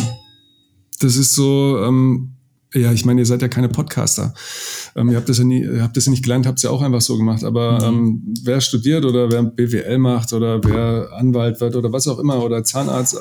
[1.00, 2.34] das ist so, ähm,
[2.74, 4.34] ja, ich meine, ihr seid ja keine Podcaster.
[4.94, 6.70] Ähm, ihr habt das ja nie, ihr habt das ja nicht gelernt, habt es ja
[6.70, 7.42] auch einfach so gemacht.
[7.44, 7.98] Aber mhm.
[7.98, 12.42] ähm, wer studiert oder wer BWL macht oder wer Anwalt wird oder was auch immer
[12.44, 13.16] oder Zahnarzt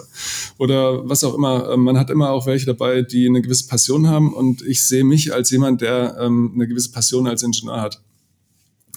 [0.57, 4.07] oder was auch immer, ähm, man hat immer auch welche dabei, die eine gewisse Passion
[4.07, 4.33] haben.
[4.33, 8.01] Und ich sehe mich als jemand, der ähm, eine gewisse Passion als Ingenieur hat.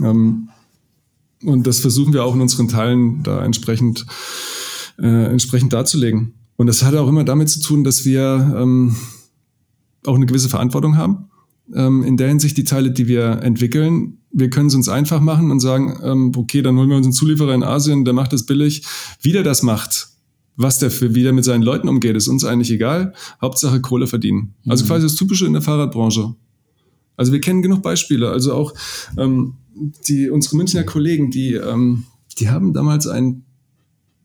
[0.02, 0.48] Ähm,
[1.44, 4.04] und das versuchen wir auch in unseren Teilen da entsprechend,
[4.98, 6.34] äh, entsprechend darzulegen.
[6.56, 8.96] Und das hat auch immer damit zu tun, dass wir ähm,
[10.06, 11.30] auch eine gewisse Verantwortung haben.
[11.74, 15.50] Ähm, in der Hinsicht die Teile, die wir entwickeln, wir können es uns einfach machen
[15.50, 18.46] und sagen, ähm, okay, dann holen wir uns einen Zulieferer in Asien, der macht das
[18.46, 18.84] billig.
[19.20, 20.08] Wie der das macht,
[20.56, 23.14] was der für wie der mit seinen Leuten umgeht, ist uns eigentlich egal.
[23.40, 24.54] Hauptsache Kohle verdienen.
[24.66, 24.88] Also mhm.
[24.88, 26.34] quasi das Typische in der Fahrradbranche.
[27.16, 28.30] Also wir kennen genug Beispiele.
[28.30, 28.72] Also auch
[29.16, 29.54] ähm,
[30.06, 32.04] die unsere Münchner Kollegen, die ähm,
[32.38, 33.44] die haben damals ein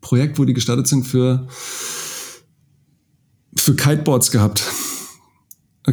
[0.02, 1.48] Projekt, wo die gestartet sind für,
[3.56, 4.64] für Kiteboards gehabt.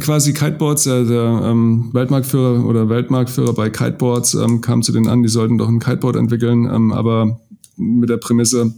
[0.00, 5.22] Quasi Kiteboards, der, der ähm, Weltmarktführer oder Weltmarktführer bei Kiteboards ähm, kam zu denen an,
[5.22, 7.40] die sollten doch ein Kiteboard entwickeln, ähm, aber
[7.76, 8.72] mit der Prämisse,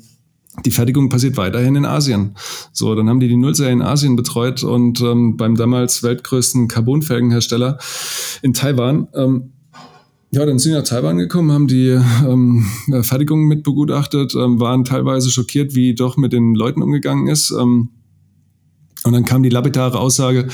[0.64, 2.35] die Fertigung passiert weiterhin in Asien.
[2.72, 7.79] So, dann haben die die Nullserie in Asien betreut und ähm, beim damals weltgrößten Carbonfelgenhersteller
[8.42, 9.07] in Taiwan.
[9.14, 9.53] Ähm,
[10.33, 11.90] ja, dann sind sie nach Taiwan gekommen, haben die
[12.27, 12.66] ähm,
[13.03, 17.53] Fertigung mit begutachtet, ähm, waren teilweise schockiert, wie doch mit den Leuten umgegangen ist.
[17.53, 17.90] Ähm,
[19.04, 20.48] und dann kam die lapidare Aussage,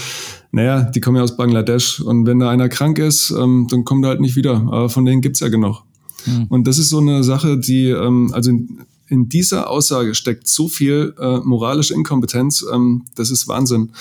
[0.53, 4.05] naja, die kommen ja aus Bangladesch und wenn da einer krank ist, ähm, dann kommt
[4.05, 4.57] er halt nicht wieder.
[4.57, 5.85] Aber von denen gibt's ja genug.
[6.27, 6.47] Mhm.
[6.49, 8.51] Und das ist so eine Sache, die, ähm, also
[9.11, 13.93] in dieser Aussage steckt so viel äh, moralische Inkompetenz, ähm, das ist Wahnsinn.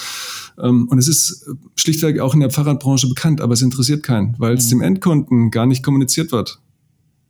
[0.59, 4.55] Ähm, und es ist schlichtweg auch in der Fahrradbranche bekannt, aber es interessiert keinen, weil
[4.55, 4.69] es mhm.
[4.69, 6.59] dem Endkunden gar nicht kommuniziert wird.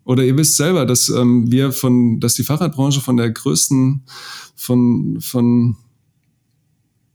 [0.04, 4.04] Oder ihr wisst selber, dass ähm, wir von, dass die Fahrradbranche von der größten,
[4.56, 5.78] von, von,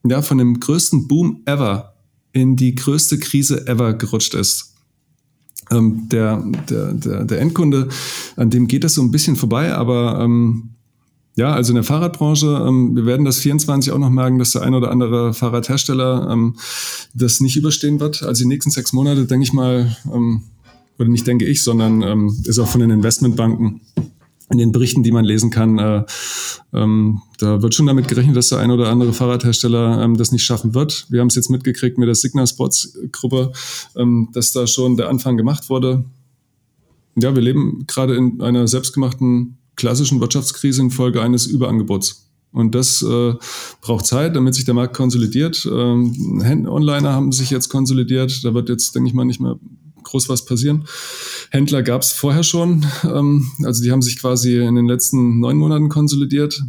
[0.06, 1.94] ja, von dem größten Boom ever
[2.32, 4.74] in die größte Krise ever gerutscht ist
[5.70, 7.88] ähm, der, der, der, der Endkunde,
[8.36, 10.70] an dem geht das so ein bisschen vorbei, aber ähm,
[11.36, 14.62] ja, also in der Fahrradbranche, ähm, wir werden das 24 auch noch merken, dass der
[14.62, 16.56] ein oder andere Fahrradhersteller ähm,
[17.12, 18.22] das nicht überstehen wird.
[18.22, 20.42] Also die nächsten sechs Monate, denke ich mal, ähm,
[20.96, 23.80] oder nicht denke ich, sondern ähm, ist auch von den Investmentbanken
[24.50, 26.04] in den Berichten, die man lesen kann, äh,
[26.72, 30.44] ähm, da wird schon damit gerechnet, dass der ein oder andere Fahrradhersteller ähm, das nicht
[30.44, 31.06] schaffen wird.
[31.08, 33.52] Wir haben es jetzt mitgekriegt mit der Signa Sports Gruppe,
[33.96, 36.04] ähm, dass da schon der Anfang gemacht wurde.
[37.16, 42.28] Ja, wir leben gerade in einer selbstgemachten klassischen Wirtschaftskrise infolge eines Überangebots.
[42.52, 43.34] Und das äh,
[43.80, 45.68] braucht Zeit, damit sich der Markt konsolidiert.
[45.70, 48.44] Ähm, Onliner haben sich jetzt konsolidiert.
[48.44, 49.58] Da wird jetzt, denke ich mal, nicht mehr
[50.04, 50.86] groß was passieren.
[51.50, 52.86] Händler gab es vorher schon.
[53.04, 56.62] Ähm, also die haben sich quasi in den letzten neun Monaten konsolidiert.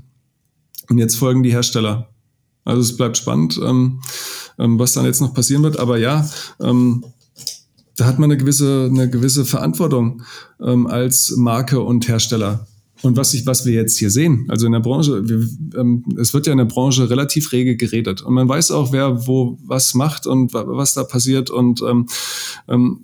[0.90, 2.10] Und jetzt folgen die Hersteller.
[2.64, 4.02] Also es bleibt spannend, ähm,
[4.58, 5.78] ähm, was dann jetzt noch passieren wird.
[5.78, 7.06] Aber ja, ähm,
[7.96, 10.24] da hat man eine gewisse, eine gewisse Verantwortung
[10.60, 12.68] ähm, als Marke und Hersteller.
[13.02, 15.48] Und was, ich, was wir jetzt hier sehen, also in der Branche, wir,
[15.80, 18.22] ähm, es wird ja in der Branche relativ rege geredet.
[18.22, 21.50] Und man weiß auch, wer wo was macht und was da passiert.
[21.50, 22.08] Und ähm,
[22.68, 23.04] ähm,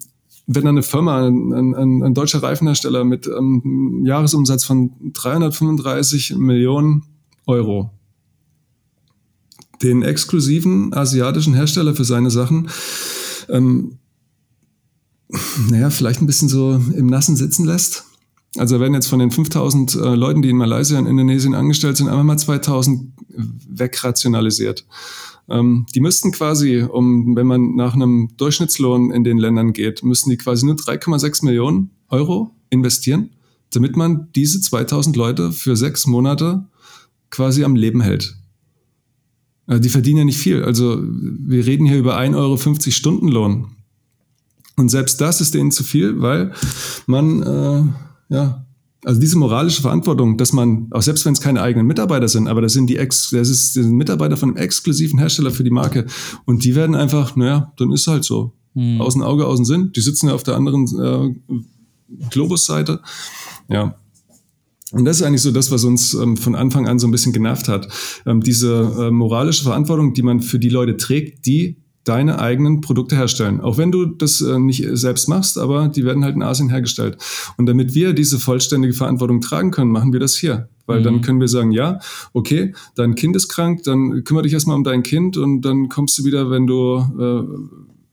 [0.55, 7.03] wenn eine Firma, ein, ein, ein deutscher Reifenhersteller mit einem Jahresumsatz von 335 Millionen
[7.47, 7.91] Euro
[9.81, 12.69] den exklusiven asiatischen Hersteller für seine Sachen,
[13.49, 13.97] ähm,
[15.69, 18.05] naja, vielleicht ein bisschen so im Nassen sitzen lässt.
[18.57, 22.09] Also werden jetzt von den 5000 äh, Leuten, die in Malaysia und Indonesien angestellt sind,
[22.09, 23.13] einmal mal 2000
[23.69, 24.85] wegrationalisiert.
[25.49, 30.29] Ähm, die müssten quasi, um, wenn man nach einem Durchschnittslohn in den Ländern geht, müssten
[30.29, 33.31] die quasi nur 3,6 Millionen Euro investieren,
[33.71, 36.65] damit man diese 2000 Leute für sechs Monate
[37.29, 38.35] quasi am Leben hält.
[39.67, 40.63] Äh, die verdienen ja nicht viel.
[40.63, 42.57] Also wir reden hier über 1,50 Euro
[42.91, 43.67] Stundenlohn.
[44.77, 46.53] Und selbst das ist denen zu viel, weil
[47.05, 48.65] man äh, ja
[49.03, 52.61] also diese moralische Verantwortung, dass man, auch selbst wenn es keine eigenen Mitarbeiter sind, aber
[52.61, 55.71] das sind die Ex, das ist das sind Mitarbeiter von einem exklusiven Hersteller für die
[55.71, 56.05] Marke
[56.45, 58.53] und die werden einfach, naja, dann ist halt so.
[58.75, 59.01] Hm.
[59.01, 59.91] Außen Auge, außen Sinn.
[59.95, 61.59] Die sitzen ja auf der anderen äh,
[62.29, 63.01] Globusseite.
[63.67, 63.95] Ja.
[64.91, 67.33] Und das ist eigentlich so das, was uns ähm, von Anfang an so ein bisschen
[67.33, 67.87] genervt hat.
[68.25, 73.15] Ähm, diese äh, moralische Verantwortung, die man für die Leute trägt, die deine eigenen Produkte
[73.15, 73.61] herstellen.
[73.61, 77.17] Auch wenn du das äh, nicht selbst machst, aber die werden halt in Asien hergestellt.
[77.57, 80.67] Und damit wir diese vollständige Verantwortung tragen können, machen wir das hier.
[80.87, 81.03] Weil mhm.
[81.03, 81.99] dann können wir sagen, ja,
[82.33, 86.17] okay, dein Kind ist krank, dann kümmere dich erstmal um dein Kind und dann kommst
[86.17, 86.97] du wieder, wenn du,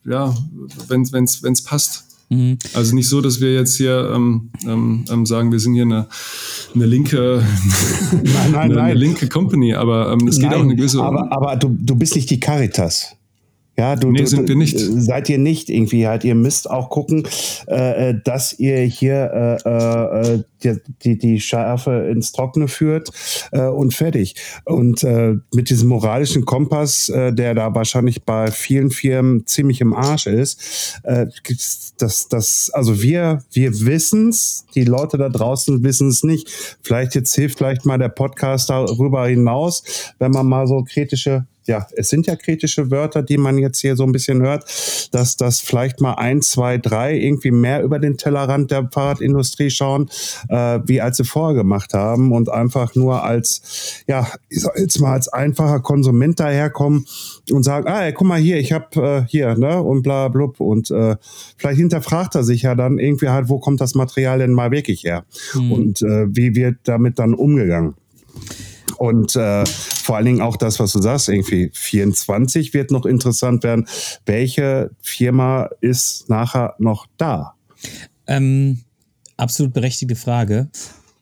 [0.06, 0.34] äh, ja,
[0.88, 2.04] wenn es wenn's, wenn's passt.
[2.28, 2.58] Mhm.
[2.74, 6.08] Also nicht so, dass wir jetzt hier ähm, ähm, ähm sagen, wir sind hier eine,
[6.74, 7.42] eine linke,
[8.12, 8.84] nein, nein, eine, nein.
[8.84, 11.02] eine linke Company, aber ähm, es geht nein, auch eine gewisse.
[11.02, 13.16] Aber, aber du, du bist nicht die Caritas.
[13.78, 14.76] Ja, du, nee, du, sind wir nicht.
[14.76, 16.24] Seid ihr nicht irgendwie halt.
[16.24, 17.28] Ihr müsst auch gucken,
[17.68, 23.10] äh, äh dass ihr hier äh, äh, die, die, die Schärfe ins Trockene führt
[23.52, 24.34] äh, und fertig.
[24.64, 29.94] Und äh, mit diesem moralischen Kompass, äh, der da wahrscheinlich bei vielen Firmen ziemlich im
[29.94, 31.26] Arsch ist, äh,
[31.98, 36.78] das, das, also wir, wir wissen's, die Leute da draußen wissen es nicht.
[36.82, 39.84] Vielleicht jetzt hilft vielleicht mal der Podcast darüber hinaus,
[40.18, 43.94] wenn man mal so kritische ja, es sind ja kritische Wörter, die man jetzt hier
[43.94, 44.64] so ein bisschen hört,
[45.12, 50.08] dass das vielleicht mal ein, zwei, drei irgendwie mehr über den Tellerrand der Fahrradindustrie schauen,
[50.48, 55.28] äh, wie als sie vorher gemacht haben und einfach nur als, ja, jetzt mal als
[55.28, 57.06] einfacher Konsument daherkommen
[57.50, 60.60] und sagen, ah, ey, guck mal hier, ich habe äh, hier, ne, und bla blub.
[60.60, 61.16] Und äh,
[61.56, 65.04] vielleicht hinterfragt er sich ja dann irgendwie halt, wo kommt das Material denn mal wirklich
[65.04, 65.24] her?
[65.54, 65.72] Mhm.
[65.72, 67.94] Und äh, wie wird damit dann umgegangen?
[68.98, 73.62] Und äh, vor allen Dingen auch das, was du sagst, irgendwie 24 wird noch interessant
[73.62, 73.86] werden.
[74.26, 77.54] Welche Firma ist nachher noch da?
[78.26, 78.80] Ähm,
[79.36, 80.68] absolut berechtigte Frage.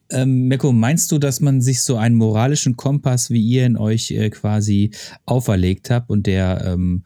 [0.09, 4.11] Ähm, Meko, meinst du, dass man sich so einen moralischen Kompass, wie ihr in euch
[4.13, 4.93] äh, quasi
[5.27, 7.03] auferlegt habt und der ähm,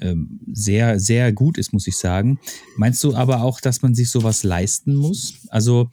[0.00, 2.38] ähm, sehr, sehr gut ist, muss ich sagen,
[2.76, 5.46] meinst du aber auch, dass man sich sowas leisten muss?
[5.48, 5.90] Also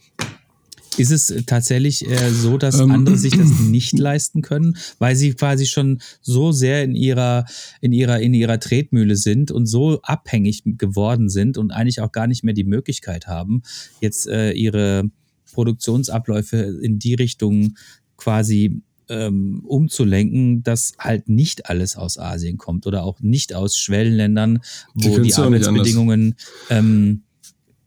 [0.98, 5.34] ist es tatsächlich äh, so, dass ähm, andere sich das nicht leisten können, weil sie
[5.34, 7.46] quasi schon so sehr in ihrer,
[7.82, 12.28] in ihrer, in ihrer Tretmühle sind und so abhängig geworden sind und eigentlich auch gar
[12.28, 13.64] nicht mehr die Möglichkeit haben,
[14.02, 15.10] jetzt äh, ihre
[15.54, 17.76] Produktionsabläufe in die Richtung
[18.18, 24.60] quasi ähm, umzulenken, dass halt nicht alles aus Asien kommt oder auch nicht aus Schwellenländern,
[24.94, 26.36] wo die, die Arbeitsbedingungen
[26.70, 27.24] ähm,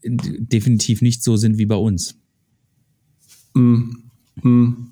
[0.05, 2.17] definitiv nicht so sind wie bei uns.
[3.55, 3.91] Mm,
[4.43, 4.89] mm.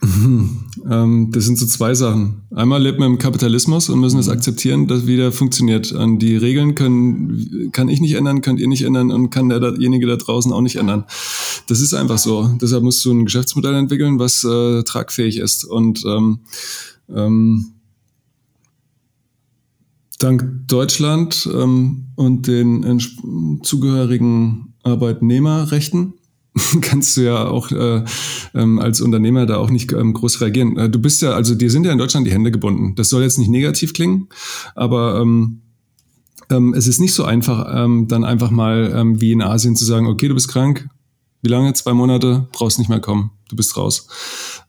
[0.88, 2.42] Ähm, das sind so zwei Sachen.
[2.54, 5.90] Einmal lebt man im Kapitalismus und müssen es akzeptieren, dass wieder funktioniert.
[5.92, 10.06] Und die Regeln können, kann ich nicht ändern, könnt ihr nicht ändern und kann derjenige
[10.06, 11.04] da draußen auch nicht ändern.
[11.66, 12.48] Das ist einfach so.
[12.60, 15.64] Deshalb musst du ein Geschäftsmodell entwickeln, was äh, tragfähig ist.
[15.64, 16.40] Und ähm,
[17.12, 17.72] ähm,
[20.20, 23.00] dank Deutschland ähm, und den
[23.62, 26.14] zugehörigen Arbeitnehmerrechten
[26.80, 28.04] kannst du ja auch äh,
[28.54, 30.76] ähm, als Unternehmer da auch nicht ähm, groß reagieren.
[30.76, 32.94] Äh, du bist ja, also dir sind ja in Deutschland die Hände gebunden.
[32.94, 34.28] Das soll jetzt nicht negativ klingen,
[34.74, 35.60] aber ähm,
[36.50, 39.84] ähm, es ist nicht so einfach, ähm, dann einfach mal ähm, wie in Asien zu
[39.84, 40.88] sagen, okay, du bist krank,
[41.42, 41.72] wie lange?
[41.74, 44.06] Zwei Monate, brauchst nicht mehr kommen, du bist raus.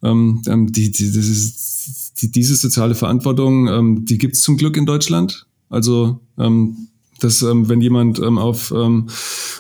[0.04, 4.76] Ähm, ähm die, die, das ist, die, diese soziale Verantwortung, ähm, die gibt's zum Glück
[4.76, 5.46] in Deutschland.
[5.70, 6.90] Also ähm,
[7.20, 9.10] dass ähm, wenn jemand ähm, auf ähm,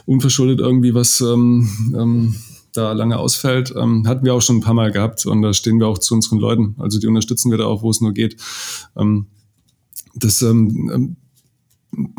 [0.05, 2.35] unverschuldet irgendwie was ähm, ähm,
[2.73, 5.79] da lange ausfällt, ähm, hatten wir auch schon ein paar Mal gehabt und da stehen
[5.79, 6.75] wir auch zu unseren Leuten.
[6.77, 8.37] Also die unterstützen wir da auch, wo es nur geht.
[10.15, 10.43] Das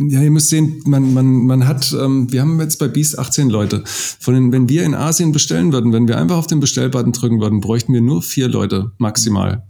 [0.01, 3.49] ja, ihr müsst sehen, man, man, man hat, ähm, wir haben jetzt bei Beast 18
[3.49, 3.83] Leute.
[3.87, 7.41] Von den, wenn wir in Asien bestellen würden, wenn wir einfach auf den Bestellbutton drücken
[7.41, 9.67] würden, bräuchten wir nur vier Leute maximal.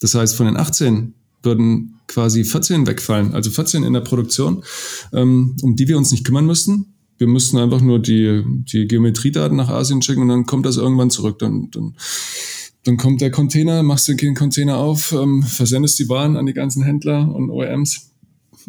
[0.00, 4.64] Das heißt, von den 18 würden quasi 14 wegfallen, also 14 in der Produktion,
[5.12, 6.94] ähm, um die wir uns nicht kümmern müssten.
[7.18, 11.10] Wir müssten einfach nur die, die Geometriedaten nach Asien schicken und dann kommt das irgendwann
[11.10, 11.38] zurück.
[11.38, 11.94] Dann, dann,
[12.84, 16.82] dann kommt der Container, machst den Container auf, ähm, versendest die Waren an die ganzen
[16.82, 18.10] Händler und OEMs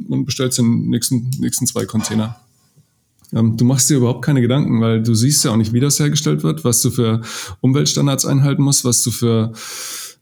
[0.08, 2.38] und bestellst den nächsten, nächsten zwei Container.
[3.34, 6.00] Ähm, du machst dir überhaupt keine Gedanken, weil du siehst ja auch nicht, wie das
[6.00, 7.22] hergestellt wird, was du für
[7.62, 9.54] Umweltstandards einhalten musst, was du für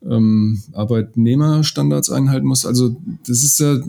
[0.08, 2.66] ähm, Arbeitnehmerstandards einhalten muss.
[2.66, 2.96] Also
[3.28, 3.80] das ist ja,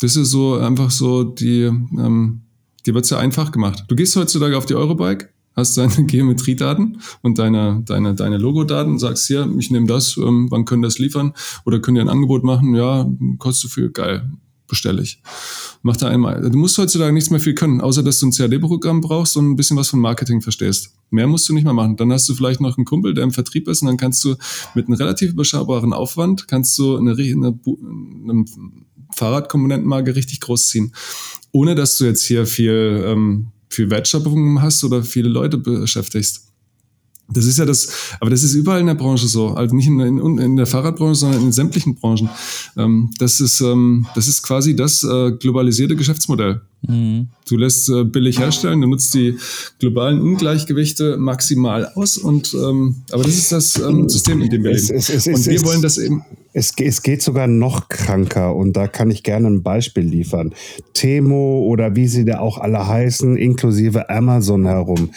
[0.00, 2.42] das ist so einfach so, die, ähm,
[2.86, 3.84] die wird's ja einfach gemacht.
[3.88, 9.26] Du gehst heutzutage auf die Eurobike, hast deine Geometriedaten und deine, deine, deine Logodaten, sagst
[9.26, 11.34] hier, ich nehme das, ähm, wann können das liefern?
[11.66, 12.74] Oder können die ein Angebot machen?
[12.74, 14.30] Ja, kostet so viel, geil,
[14.70, 15.20] bestelle ich.
[15.82, 16.40] Mach da einmal.
[16.50, 19.56] Du musst heutzutage nichts mehr viel können, außer dass du ein CAD-Programm brauchst und ein
[19.56, 20.94] bisschen was von Marketing verstehst.
[21.10, 21.96] Mehr musst du nicht mehr machen.
[21.96, 24.36] Dann hast du vielleicht noch einen Kumpel, der im Vertrieb ist und dann kannst du
[24.74, 28.44] mit einem relativ überschaubaren Aufwand, kannst du eine, eine, eine
[29.14, 30.92] Fahrradkomponentenmarke richtig groß ziehen.
[31.52, 36.49] Ohne dass du jetzt hier viel, ähm, viel Wertschöpfung hast oder viele Leute beschäftigst.
[37.32, 40.00] Das ist ja das, aber das ist überall in der Branche so, also nicht in,
[40.00, 42.28] in, in der Fahrradbranche, sondern in sämtlichen Branchen.
[42.76, 46.62] Ähm, das ist, ähm, das ist quasi das äh, globalisierte Geschäftsmodell.
[46.82, 47.28] Mhm.
[47.48, 49.36] Du lässt äh, billig herstellen, du nutzt die
[49.80, 54.72] globalen Ungleichgewichte maximal aus und ähm, aber das ist das ähm, System, in dem wir
[54.72, 54.96] leben.
[54.96, 56.24] Es, es, es, und wir wollen das eben.
[56.52, 60.52] Es, es geht sogar noch kranker und da kann ich gerne ein Beispiel liefern.
[60.94, 65.10] Temo oder wie sie da auch alle heißen, inklusive Amazon herum.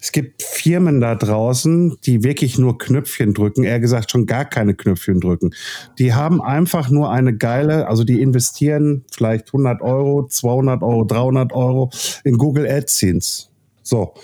[0.00, 4.74] Es gibt Firmen da draußen, die wirklich nur Knöpfchen drücken, eher gesagt schon gar keine
[4.74, 5.50] Knöpfchen drücken.
[5.98, 11.52] Die haben einfach nur eine geile, also die investieren vielleicht 100 Euro, 200 Euro, 300
[11.52, 11.90] Euro
[12.24, 13.46] in Google AdSense.
[13.82, 14.14] So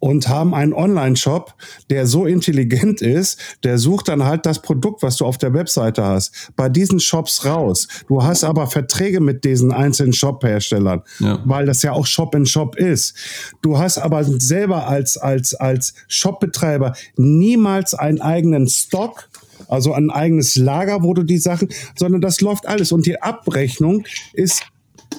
[0.00, 1.54] und haben einen Online-Shop,
[1.90, 6.02] der so intelligent ist, der sucht dann halt das Produkt, was du auf der Webseite
[6.02, 7.86] hast, bei diesen Shops raus.
[8.08, 11.40] Du hast aber Verträge mit diesen einzelnen Shop-Herstellern, ja.
[11.44, 13.14] weil das ja auch Shop in Shop ist.
[13.62, 19.28] Du hast aber selber als, als, als Shop-Betreiber niemals einen eigenen Stock,
[19.68, 24.04] also ein eigenes Lager, wo du die Sachen, sondern das läuft alles und die Abrechnung
[24.32, 24.62] ist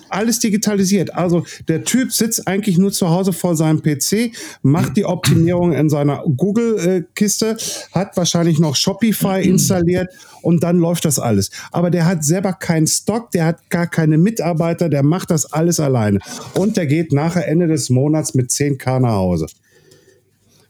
[0.09, 1.13] alles digitalisiert.
[1.15, 4.31] Also der Typ sitzt eigentlich nur zu Hause vor seinem PC,
[4.61, 7.57] macht die Optimierung in seiner Google-Kiste,
[7.91, 10.09] hat wahrscheinlich noch Shopify installiert
[10.41, 11.51] und dann läuft das alles.
[11.71, 15.79] Aber der hat selber keinen Stock, der hat gar keine Mitarbeiter, der macht das alles
[15.79, 16.19] alleine.
[16.55, 19.47] Und der geht nachher Ende des Monats mit 10k nach Hause.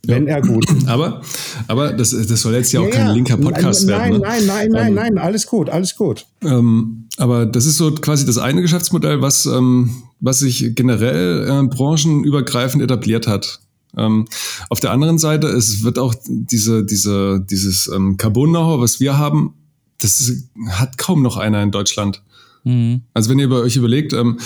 [0.05, 0.87] wenn er gut ist.
[0.87, 1.21] Aber,
[1.67, 4.13] aber das, das soll jetzt ja auch ja, kein linker Podcast nein, werden.
[4.13, 4.27] Ne?
[4.27, 6.25] Nein, nein, nein, ähm, nein, alles gut, alles gut.
[6.43, 11.67] Ähm, aber das ist so quasi das eine Geschäftsmodell, was, ähm, was sich generell äh,
[11.67, 13.59] branchenübergreifend etabliert hat.
[13.95, 14.27] Ähm,
[14.69, 19.53] auf der anderen Seite, es wird auch diese, diese, dieses ähm, Carbon-Know-how, was wir haben,
[19.99, 20.33] das
[20.69, 22.23] hat kaum noch einer in Deutschland.
[22.63, 23.03] Mhm.
[23.13, 24.39] Also wenn ihr bei euch überlegt, ähm,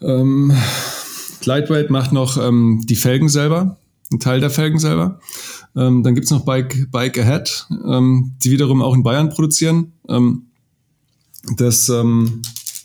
[0.00, 0.52] ähm,
[1.44, 3.76] Lightweight macht noch ähm, die Felgen selber,
[4.12, 5.18] einen Teil der Felgen selber.
[5.74, 9.94] Ähm, dann gibt's noch Bike, Bike Ahead, ähm, die wiederum auch in Bayern produzieren.
[10.08, 10.44] Ähm,
[11.56, 12.42] das ähm,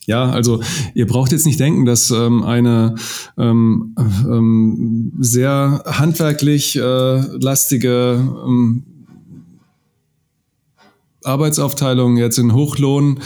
[0.07, 0.61] ja, also
[0.93, 2.95] ihr braucht jetzt nicht denken, dass ähm, eine
[3.37, 8.85] ähm, ähm, sehr handwerklich äh, lastige ähm,
[11.23, 13.19] Arbeitsaufteilung jetzt in Hochlohn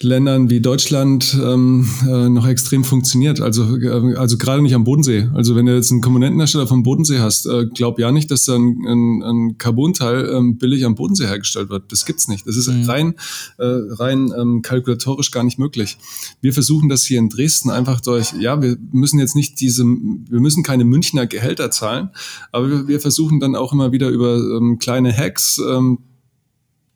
[0.00, 3.40] Ländern wie Deutschland ähm, äh, noch extrem funktioniert.
[3.40, 5.28] Also, äh, also gerade nicht am Bodensee.
[5.34, 8.54] Also wenn du jetzt einen Komponentenhersteller vom Bodensee hast, äh, glaub ja nicht, dass da
[8.54, 11.90] ein, ein, ein Carbonteil ähm, billig am Bodensee hergestellt wird.
[11.90, 12.46] Das gibt's nicht.
[12.46, 12.84] Das ist mhm.
[12.84, 13.14] rein,
[13.58, 15.98] äh, rein ähm, kalkulatorisch gar nicht möglich.
[16.40, 20.40] Wir versuchen das hier in Dresden einfach durch, ja, wir müssen jetzt nicht diese, wir
[20.40, 22.10] müssen keine Münchner Gehälter zahlen,
[22.52, 25.98] aber wir, wir versuchen dann auch immer wieder über ähm, kleine Hacks ähm,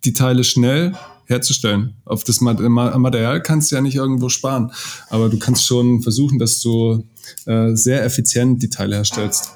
[0.05, 0.95] die Teile schnell
[1.27, 1.95] herzustellen.
[2.05, 4.73] Auf das Material kannst du ja nicht irgendwo sparen,
[5.11, 7.05] aber du kannst schon versuchen, dass du
[7.47, 9.53] äh, sehr effizient die Teile herstellst.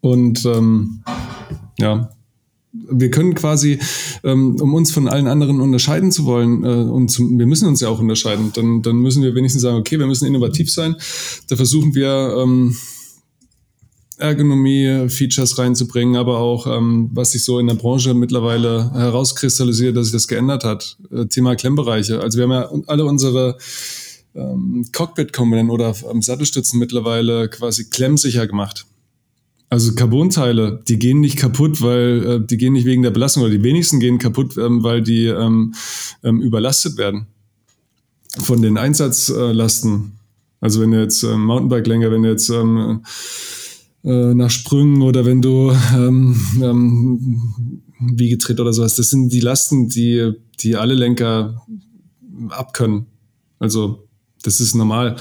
[0.00, 1.02] Und ähm,
[1.78, 2.10] ja,
[2.72, 3.78] wir können quasi,
[4.22, 7.80] ähm, um uns von allen anderen unterscheiden zu wollen, äh, und zum, wir müssen uns
[7.80, 10.96] ja auch unterscheiden, dann, dann müssen wir wenigstens sagen, okay, wir müssen innovativ sein.
[11.48, 12.76] Da versuchen wir ähm,
[14.20, 20.12] Ergonomie-Features reinzubringen, aber auch, ähm, was sich so in der Branche mittlerweile herauskristallisiert, dass sich
[20.12, 20.96] das geändert hat.
[21.10, 22.20] Äh, Thema Klemmbereiche.
[22.20, 23.56] Also wir haben ja alle unsere
[24.34, 28.86] ähm, Cockpit-Komponenten oder ähm, Sattelstützen mittlerweile quasi klemmsicher gemacht.
[29.68, 33.52] Also Carbonteile, die gehen nicht kaputt, weil äh, die gehen nicht wegen der Belastung oder
[33.52, 35.74] die wenigsten gehen kaputt, ähm, weil die ähm,
[36.24, 37.26] ähm, überlastet werden
[38.38, 40.18] von den Einsatzlasten.
[40.60, 43.02] Also wenn du jetzt ähm, Mountainbike-Länge, wenn du jetzt ähm,
[44.04, 48.96] äh, nach Sprüngen oder wenn du ähm, ähm, Wiegetritt oder sowas.
[48.96, 51.62] Das sind die Lasten, die, die alle Lenker
[52.48, 53.06] abkönnen.
[53.58, 54.08] Also
[54.42, 55.16] das ist normal.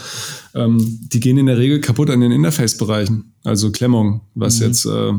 [0.55, 4.65] Ähm, die gehen in der Regel kaputt an den Interface-Bereichen, also Klemmung, was mhm.
[4.65, 5.11] jetzt äh,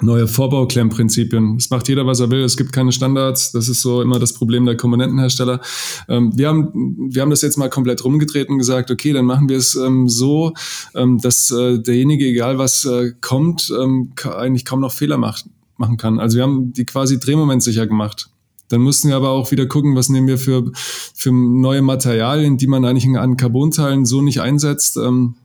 [0.00, 1.56] neue Vorbauklemmprinzipien.
[1.56, 2.42] Es macht jeder, was er will.
[2.42, 3.52] Es gibt keine Standards.
[3.52, 5.60] Das ist so immer das Problem der Komponentenhersteller.
[6.08, 9.48] Ähm, wir, haben, wir haben das jetzt mal komplett rumgedreht und gesagt, okay, dann machen
[9.48, 10.52] wir es ähm, so,
[10.94, 15.46] ähm, dass äh, derjenige, egal was äh, kommt, ähm, eigentlich kaum noch Fehler macht,
[15.78, 16.20] machen kann.
[16.20, 18.28] Also wir haben die quasi drehmomentsicher gemacht.
[18.68, 20.72] Dann mussten wir aber auch wieder gucken, was nehmen wir für,
[21.14, 25.36] für neue Materialien, die man eigentlich an Carbonteilen so nicht einsetzt, ähm,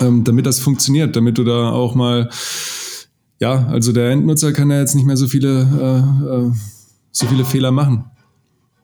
[0.00, 2.28] ähm, damit das funktioniert, damit du da auch mal
[3.40, 6.52] ja, also der Endnutzer kann ja jetzt nicht mehr so viele, äh, äh,
[7.10, 8.04] so viele Fehler machen.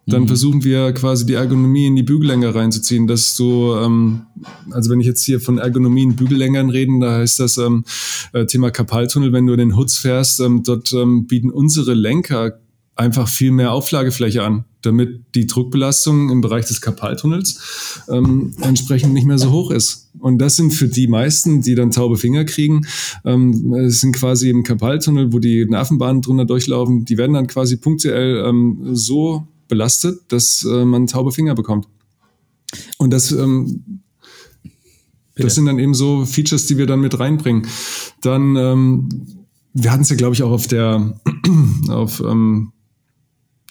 [0.09, 0.29] Dann mhm.
[0.29, 4.23] versuchen wir quasi die Ergonomie in die Bügellänge reinzuziehen, dass du, ähm,
[4.71, 7.85] also wenn ich jetzt hier von Ergonomie in Bügellängern reden, da heißt das ähm,
[8.33, 12.53] äh, Thema Kapaltunnel, wenn du in den Hoods fährst, ähm, dort ähm, bieten unsere Lenker
[12.97, 19.27] einfach viel mehr Auflagefläche an, damit die Druckbelastung im Bereich des Karpaltunnels ähm, entsprechend nicht
[19.27, 20.11] mehr so hoch ist.
[20.19, 22.87] Und das sind für die meisten, die dann taube Finger kriegen,
[23.25, 27.77] ähm, es sind quasi im Karpaltunnel, wo die Nervenbahnen drunter durchlaufen, die werden dann quasi
[27.77, 31.87] punktuell ähm, so belastet, dass äh, man taube Finger bekommt.
[32.99, 34.01] Und das ähm,
[35.37, 37.67] das sind dann eben so Features, die wir dann mit reinbringen.
[38.23, 39.09] Dann, ähm,
[39.75, 41.21] wir hatten es ja, glaube ich, auch auf der,
[41.89, 42.73] auf ähm,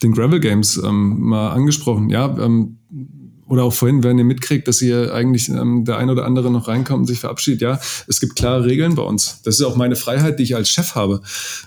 [0.04, 2.10] den Gravel Games ähm, mal angesprochen.
[2.10, 2.78] Ja, ähm,
[3.48, 6.68] oder auch vorhin, wenn ihr mitkriegt, dass hier eigentlich ähm, der ein oder andere noch
[6.68, 7.62] reinkommt und sich verabschiedet.
[7.62, 9.42] Ja, es gibt klare Regeln bei uns.
[9.44, 11.22] Das ist auch meine Freiheit, die ich als Chef habe.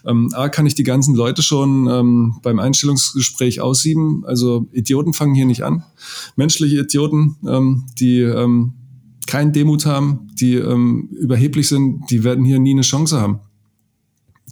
[0.05, 4.25] Ähm, A, kann ich die ganzen Leute schon ähm, beim Einstellungsgespräch aussieben.
[4.27, 5.85] Also Idioten fangen hier nicht an.
[6.35, 8.75] Menschliche Idioten, ähm, die ähm,
[9.29, 13.41] keinen Demut haben, die ähm, überheblich sind, die werden hier nie eine Chance haben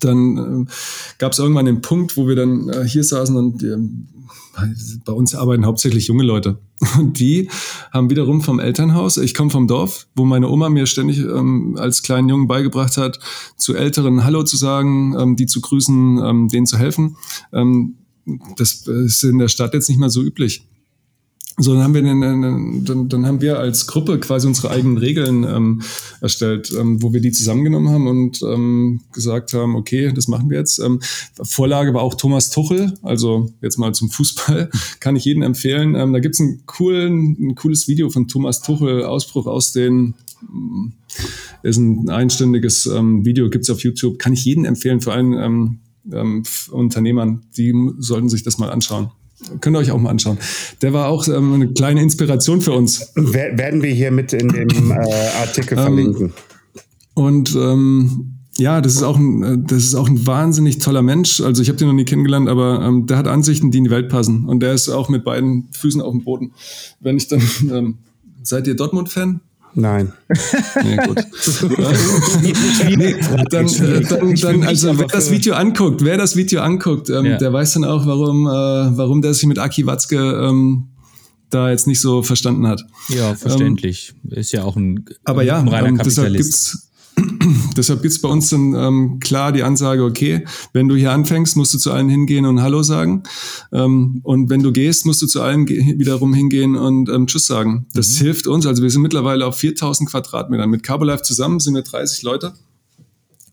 [0.01, 0.71] dann äh,
[1.19, 3.77] gab es irgendwann den Punkt, wo wir dann äh, hier saßen und äh,
[5.05, 6.59] bei uns arbeiten hauptsächlich junge Leute.
[6.99, 7.49] Und die
[7.93, 12.03] haben wiederum vom Elternhaus, ich komme vom Dorf, wo meine Oma mir ständig ähm, als
[12.03, 13.19] kleinen Jungen beigebracht hat,
[13.57, 17.17] zu Älteren Hallo zu sagen, ähm, die zu grüßen, ähm, denen zu helfen.
[17.53, 17.97] Ähm,
[18.57, 20.67] das ist in der Stadt jetzt nicht mehr so üblich.
[21.59, 25.45] So, dann haben wir, dann, dann, dann haben wir als Gruppe quasi unsere eigenen Regeln
[25.45, 25.83] ähm,
[26.21, 30.59] erstellt, ähm, wo wir die zusammengenommen haben und ähm, gesagt haben, okay, das machen wir
[30.59, 30.79] jetzt.
[30.79, 31.01] Ähm,
[31.43, 35.95] Vorlage war auch Thomas Tuchel, also jetzt mal zum Fußball, kann ich jedem empfehlen.
[35.95, 40.15] Ähm, da gibt's ein, coolen, ein cooles Video von Thomas Tuchel, Ausbruch aus den
[41.63, 44.19] ist ein einstündiges ähm, Video, gibt's auf YouTube.
[44.19, 45.79] Kann ich jedem empfehlen, vor allem ähm,
[46.13, 49.11] ähm, Unternehmern, die sollten sich das mal anschauen.
[49.61, 50.39] Könnt ihr euch auch mal anschauen.
[50.83, 53.13] Der war auch ähm, eine kleine Inspiration für uns.
[53.15, 54.95] Werden wir hier mit in dem äh,
[55.41, 56.33] Artikel verlinken.
[57.15, 61.41] Und ähm, ja, das ist auch ein, äh, das ist auch ein wahnsinnig toller Mensch.
[61.41, 63.91] Also ich habe den noch nie kennengelernt, aber ähm, der hat Ansichten, die in die
[63.91, 64.47] Welt passen.
[64.47, 66.53] Und der ist auch mit beiden Füßen auf dem Boden.
[67.01, 67.99] Wenn ich dann, ähm,
[68.43, 69.41] seid ihr Dortmund-Fan?
[69.79, 70.15] Nein.
[70.83, 71.19] Nee, gut.
[72.97, 73.15] nee,
[73.51, 73.67] dann,
[74.09, 77.37] dann, dann, also wer das Video anguckt, wer das Video anguckt, ähm, ja.
[77.37, 78.51] der weiß dann auch, warum, äh,
[78.97, 80.89] warum der sich mit Aki Watzke ähm,
[81.51, 82.87] da jetzt nicht so verstanden hat.
[83.11, 84.15] Ja, verständlich.
[84.25, 86.17] Ähm, ist ja auch ein, aber ja, ein reiner ähm, Kapitalist.
[86.17, 86.86] Deshalb gibt's
[87.77, 91.57] Deshalb gibt es bei uns dann ähm, klar die Ansage, okay, wenn du hier anfängst,
[91.57, 93.23] musst du zu allen hingehen und Hallo sagen.
[93.73, 97.87] Ähm, und wenn du gehst, musst du zu allen wiederum hingehen und ähm, Tschüss sagen.
[97.95, 98.25] Das mhm.
[98.25, 98.67] hilft uns.
[98.67, 100.69] Also wir sind mittlerweile auf 4000 Quadratmetern.
[100.69, 102.55] Mit Carbolife zusammen sind wir 30 Leute.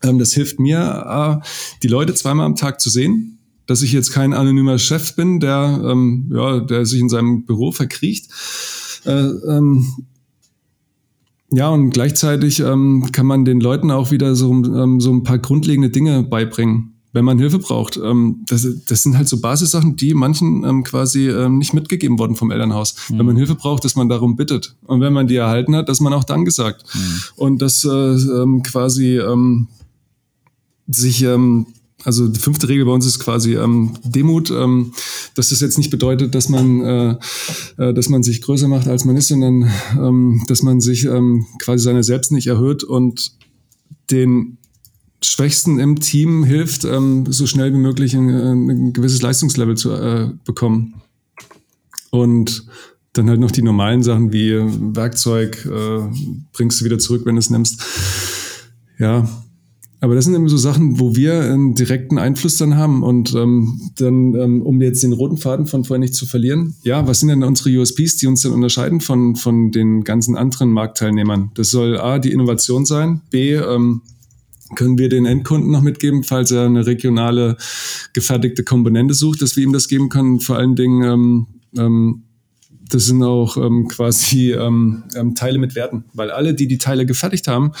[0.02, 1.46] Ähm, das hilft mir, äh,
[1.82, 3.38] die Leute zweimal am Tag zu sehen.
[3.66, 7.72] Dass ich jetzt kein anonymer Chef bin, der, ähm, ja, der sich in seinem Büro
[7.72, 8.30] verkriecht.
[9.06, 9.86] Äh, ähm,
[11.56, 15.38] ja, und gleichzeitig ähm, kann man den Leuten auch wieder so, ähm, so ein paar
[15.38, 17.96] grundlegende Dinge beibringen, wenn man Hilfe braucht.
[17.96, 22.36] Ähm, das, das sind halt so Basissachen, die manchen ähm, quasi ähm, nicht mitgegeben wurden
[22.36, 22.96] vom Elternhaus.
[23.08, 23.18] Mhm.
[23.18, 24.74] Wenn man Hilfe braucht, dass man darum bittet.
[24.84, 26.84] Und wenn man die erhalten hat, dass man auch Danke sagt.
[26.94, 27.20] Mhm.
[27.36, 29.20] Und dass äh, quasi
[30.86, 31.24] sich
[32.04, 34.92] also die fünfte Regel bei uns ist quasi ähm, Demut, ähm,
[35.34, 37.16] dass das jetzt nicht bedeutet, dass man, äh,
[37.78, 41.46] äh, dass man sich größer macht, als man ist, sondern ähm, dass man sich ähm,
[41.58, 43.32] quasi seine Selbst nicht erhöht und
[44.10, 44.58] den
[45.22, 50.30] Schwächsten im Team hilft, ähm, so schnell wie möglich ein, ein gewisses Leistungslevel zu äh,
[50.44, 51.00] bekommen.
[52.10, 52.66] Und
[53.14, 54.52] dann halt noch die normalen Sachen wie
[54.94, 56.00] Werkzeug äh,
[56.52, 57.82] bringst du wieder zurück, wenn du es nimmst.
[58.98, 59.26] Ja,
[60.00, 63.02] aber das sind eben so Sachen, wo wir einen direkten Einfluss dann haben.
[63.02, 67.06] Und ähm, dann, ähm, um jetzt den roten Faden von vorhin nicht zu verlieren, ja,
[67.06, 71.50] was sind denn unsere USPs, die uns dann unterscheiden von, von den ganzen anderen Marktteilnehmern?
[71.54, 74.02] Das soll A, die Innovation sein, B, ähm,
[74.74, 77.56] können wir den Endkunden noch mitgeben, falls er eine regionale
[78.12, 80.40] gefertigte Komponente sucht, dass wir ihm das geben können.
[80.40, 81.46] Vor allen Dingen ähm,
[81.78, 82.22] ähm,
[82.88, 87.06] das sind auch ähm, quasi ähm, ähm, Teile mit Werten, weil alle, die die Teile
[87.06, 87.72] gefertigt haben,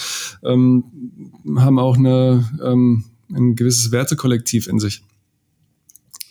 [0.42, 0.84] ähm,
[1.56, 5.02] haben auch eine, ähm, ein gewisses Wertekollektiv in sich.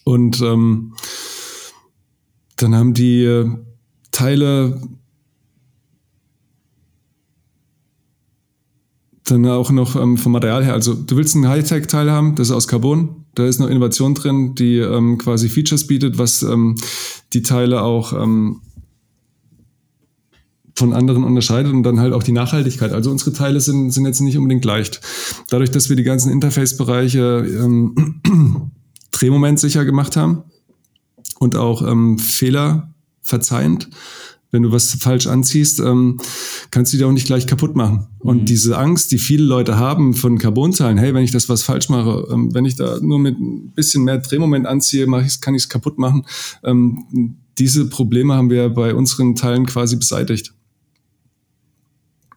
[0.04, 0.94] Und ähm,
[2.58, 3.50] dann haben die äh,
[4.12, 4.82] Teile
[9.26, 10.74] dann auch noch vom Material her.
[10.74, 13.24] Also du willst einen Hightech-Teil haben, das ist aus Carbon.
[13.36, 16.76] Da ist noch Innovation drin, die ähm, quasi Features bietet, was ähm,
[17.34, 18.62] die Teile auch ähm,
[20.76, 22.92] von anderen unterscheidet und dann halt auch die Nachhaltigkeit.
[22.94, 25.02] Also unsere Teile sind, sind jetzt nicht unbedingt leicht.
[25.50, 28.22] Dadurch, dass wir die ganzen Interface-Bereiche ähm,
[29.12, 30.44] Drehmoment sicher gemacht haben
[31.40, 33.90] und auch ähm, Fehler verzeihend,
[34.52, 36.20] wenn du was falsch anziehst, ähm,
[36.74, 38.08] kannst du die auch nicht gleich kaputt machen.
[38.18, 38.46] Und mhm.
[38.46, 42.28] diese Angst, die viele Leute haben von Carbon-Teilen, hey, wenn ich das was falsch mache,
[42.32, 45.64] ähm, wenn ich da nur mit ein bisschen mehr Drehmoment anziehe, mach ich's, kann ich
[45.64, 46.26] es kaputt machen.
[46.64, 50.56] Ähm, diese Probleme haben wir bei unseren Teilen quasi beseitigt.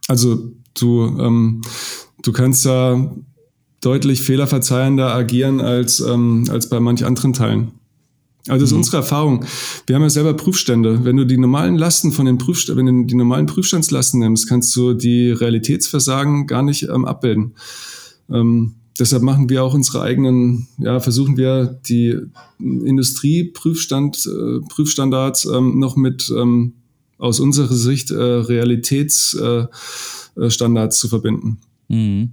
[0.06, 1.62] Also du, ähm,
[2.22, 3.10] du kannst da
[3.80, 7.72] deutlich fehlerverzeihender agieren als, ähm, als bei manch anderen Teilen.
[8.48, 8.78] Also das ist mhm.
[8.78, 9.44] unsere Erfahrung.
[9.86, 11.04] Wir haben ja selber Prüfstände.
[11.04, 14.74] Wenn du die normalen Lasten von den Prüfständen, wenn du die normalen Prüfstandslasten nimmst, kannst
[14.76, 17.54] du die Realitätsversagen gar nicht ähm, abbilden.
[18.30, 22.18] Ähm, deshalb machen wir auch unsere eigenen, ja, versuchen wir die
[22.58, 26.74] Industrieprüfstand, äh, Prüfstandards ähm, noch mit ähm,
[27.18, 29.70] aus unserer Sicht äh, Realitätsstandards
[30.36, 31.58] äh, zu verbinden.
[31.88, 32.32] Mhm.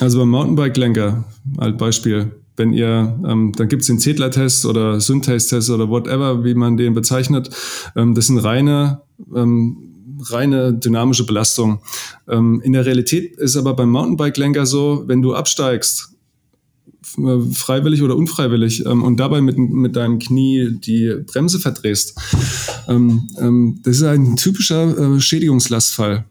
[0.00, 1.24] Also beim Mountainbike-Lenker,
[1.56, 6.54] als Beispiel, wenn ihr, ähm, dann gibt es den Zedler-Test oder Synthase-Test oder whatever, wie
[6.54, 7.50] man den bezeichnet.
[7.96, 9.02] Ähm, das sind reine,
[9.34, 11.80] ähm, reine dynamische Belastung.
[12.28, 16.14] Ähm, in der Realität ist aber beim Mountainbike-Lenker so, wenn du absteigst,
[17.16, 22.18] äh, freiwillig oder unfreiwillig ähm, und dabei mit, mit deinem Knie die Bremse verdrehst.
[22.88, 26.24] Ähm, ähm, das ist ein typischer äh, Schädigungslastfall,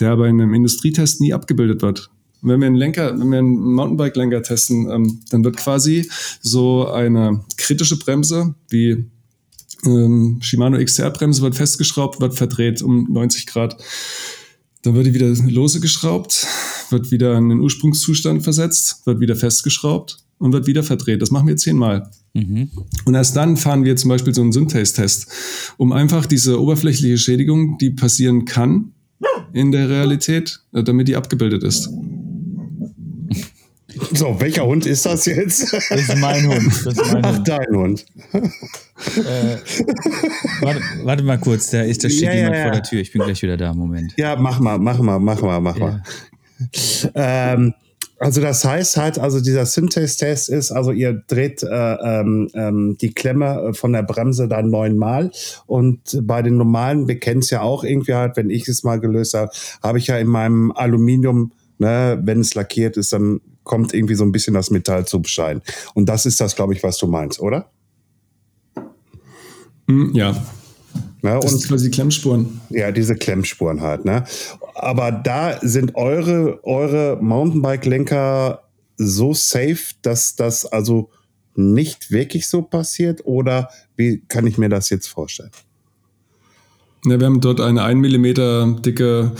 [0.00, 2.10] der bei einem Industrietest nie abgebildet wird
[2.44, 6.08] wenn wir einen Lenker, wenn wir einen Mountainbike-Lenker testen, ähm, dann wird quasi
[6.40, 9.04] so eine kritische Bremse wie
[9.86, 13.76] ähm, Shimano XR-Bremse wird festgeschraubt, wird verdreht um 90 Grad.
[14.82, 16.46] Dann wird die wieder lose geschraubt,
[16.90, 21.22] wird wieder in den Ursprungszustand versetzt, wird wieder festgeschraubt und wird wieder verdreht.
[21.22, 22.10] Das machen wir zehnmal.
[22.34, 22.70] Mhm.
[23.04, 25.28] Und erst dann fahren wir zum Beispiel so einen Synthase-Test,
[25.78, 28.92] um einfach diese oberflächliche Schädigung, die passieren kann,
[29.52, 31.88] in der Realität, äh, damit die abgebildet ist.
[34.12, 35.72] So, welcher Hund ist das jetzt?
[35.72, 36.72] Das ist mein Hund.
[36.84, 37.48] Das ist mein Ach, Hund.
[37.48, 38.06] dein Hund.
[38.32, 39.56] Äh,
[40.60, 42.62] warte, warte mal kurz, da, ist, da steht Ja, jemand ja.
[42.62, 43.00] vor der Tür.
[43.00, 43.74] Ich bin gleich wieder da.
[43.74, 44.14] Moment.
[44.16, 46.02] Ja, mach mal, mach mal, mach mal, mach mal.
[47.14, 47.74] Ähm,
[48.18, 53.12] also das heißt halt, also dieser Syntax-Test ist, also ihr dreht äh, ähm, ähm, die
[53.12, 55.30] Klemme äh, von der Bremse dann neunmal
[55.66, 59.00] und bei den normalen, wir kennen es ja auch irgendwie halt, wenn ich es mal
[59.00, 59.50] gelöst habe,
[59.82, 64.24] habe ich ja in meinem Aluminium, ne, wenn es lackiert ist, dann kommt irgendwie so
[64.24, 65.60] ein bisschen das Metall zu Bescheid.
[65.94, 67.70] Und das ist das, glaube ich, was du meinst, oder?
[69.88, 70.34] Hm, ja,
[71.24, 71.38] Ne?
[71.40, 72.60] das Und sind quasi Klemmspuren.
[72.68, 74.24] Ja, diese Klemmspuren halt, ne?
[74.74, 78.62] Aber da sind eure, eure Mountainbike-Lenker
[78.98, 81.10] so safe, dass das also
[81.54, 83.22] nicht wirklich so passiert?
[83.24, 85.50] Oder wie kann ich mir das jetzt vorstellen?
[87.06, 89.32] Ja, wir haben dort eine 1 mm dicke,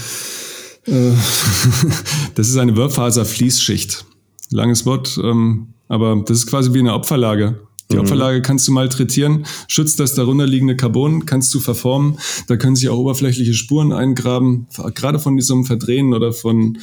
[0.86, 0.90] äh,
[2.34, 4.06] das ist eine Wörfaser-Fließschicht.
[4.50, 7.60] Langes Wort, ähm, aber das ist quasi wie eine Opferlage.
[7.92, 12.18] Die Opferlage kannst du malträtieren, schützt das darunter liegende Carbon, kannst du verformen.
[12.48, 16.78] Da können sich auch oberflächliche Spuren eingraben, gerade von diesem Verdrehen oder von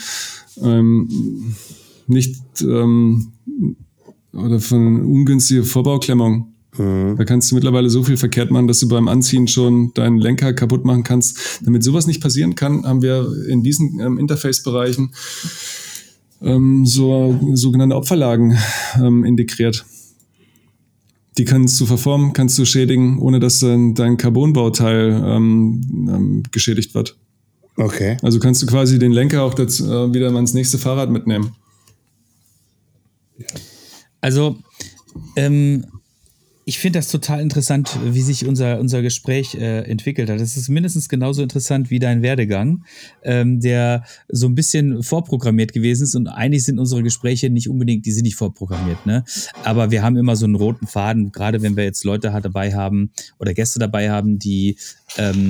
[0.61, 1.55] ähm,
[2.07, 3.33] nicht ähm,
[4.31, 6.53] oder von ungünstiger Vorbauklemmung.
[6.77, 10.53] Da kannst du mittlerweile so viel verkehrt machen, dass du beim Anziehen schon deinen Lenker
[10.53, 11.59] kaputt machen kannst.
[11.65, 15.11] Damit sowas nicht passieren kann, haben wir in diesen ähm, Interface-Bereichen
[16.41, 18.57] ähm, so sogenannte Opferlagen
[18.95, 19.85] ähm, integriert.
[21.37, 26.93] Die kannst du verformen, kannst du schädigen, ohne dass dein, dein Carbonbauteil ähm, ähm, geschädigt
[26.93, 27.17] wird.
[27.77, 28.17] Okay.
[28.21, 31.55] Also kannst du quasi den Lenker auch dazu, äh, wieder mal ins nächste Fahrrad mitnehmen.
[34.19, 34.57] Also,
[35.35, 35.85] ähm,
[36.65, 40.39] ich finde das total interessant, wie sich unser, unser Gespräch äh, entwickelt hat.
[40.39, 42.85] Es ist mindestens genauso interessant wie dein Werdegang,
[43.23, 46.15] ähm, der so ein bisschen vorprogrammiert gewesen ist.
[46.15, 49.23] Und eigentlich sind unsere Gespräche nicht unbedingt, die sind nicht vorprogrammiert, ne?
[49.63, 53.11] Aber wir haben immer so einen roten Faden, gerade wenn wir jetzt Leute dabei haben
[53.39, 54.77] oder Gäste dabei haben, die
[55.17, 55.47] ähm,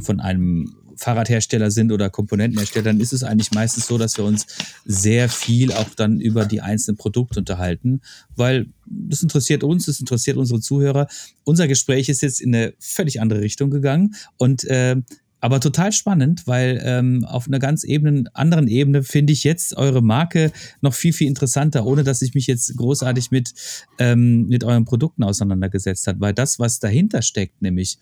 [0.00, 4.46] von einem Fahrradhersteller sind oder Komponentenhersteller, dann ist es eigentlich meistens so, dass wir uns
[4.84, 8.00] sehr viel auch dann über die einzelnen Produkte unterhalten,
[8.36, 11.08] weil das interessiert uns, das interessiert unsere Zuhörer.
[11.44, 14.96] Unser Gespräch ist jetzt in eine völlig andere Richtung gegangen und äh,
[15.42, 20.00] aber total spannend, weil ähm, auf einer ganz Ebene, anderen Ebene finde ich jetzt eure
[20.00, 23.52] Marke noch viel, viel interessanter, ohne dass ich mich jetzt großartig mit,
[23.98, 26.20] ähm, mit euren Produkten auseinandergesetzt habe.
[26.20, 27.98] Weil das, was dahinter steckt, nämlich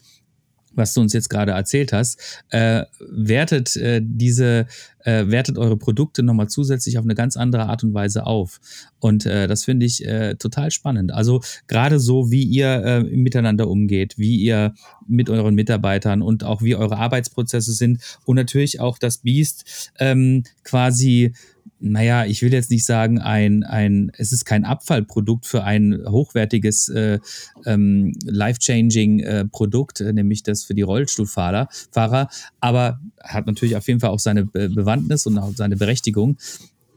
[0.73, 2.19] was du uns jetzt gerade erzählt hast,
[2.51, 4.67] äh, wertet äh, diese,
[5.05, 8.61] äh, wertet eure Produkte nochmal zusätzlich auf eine ganz andere Art und Weise auf.
[8.99, 11.13] Und äh, das finde ich äh, total spannend.
[11.13, 14.75] Also gerade so, wie ihr äh, miteinander umgeht, wie ihr
[15.09, 20.45] mit euren Mitarbeitern und auch wie eure Arbeitsprozesse sind und natürlich auch das Biest ähm,
[20.65, 21.33] quasi
[21.81, 26.89] naja, ich will jetzt nicht sagen, ein, ein, es ist kein Abfallprodukt für ein hochwertiges,
[26.91, 27.19] äh,
[27.65, 32.29] ähm, life-changing äh, Produkt, äh, nämlich das für die Rollstuhlfahrer, Fahrer,
[32.61, 36.37] aber hat natürlich auf jeden Fall auch seine Be Bewandtnis und auch seine Berechtigung.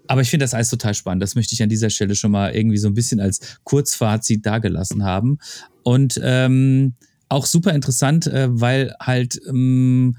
[0.08, 1.24] Aber ich finde das alles total spannend.
[1.24, 5.04] Das möchte ich an dieser Stelle schon mal irgendwie so ein bisschen als Kurzfazit dagelassen
[5.04, 5.40] haben.
[5.84, 6.96] Und ähm,
[7.30, 10.18] auch super interessant, äh, weil halt ähm,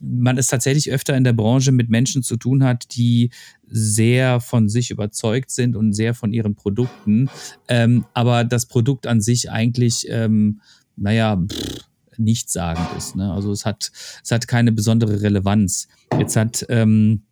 [0.00, 3.30] man es tatsächlich öfter in der Branche mit Menschen zu tun hat, die
[3.66, 7.28] sehr von sich überzeugt sind und sehr von ihren Produkten,
[7.68, 10.60] ähm, aber das Produkt an sich eigentlich, ähm,
[10.96, 11.84] naja, pff,
[12.16, 13.16] nichtssagend ist.
[13.16, 13.32] Ne?
[13.32, 13.90] Also es hat,
[14.22, 15.88] es hat keine besondere Relevanz.
[16.18, 17.22] Jetzt hat, ähm,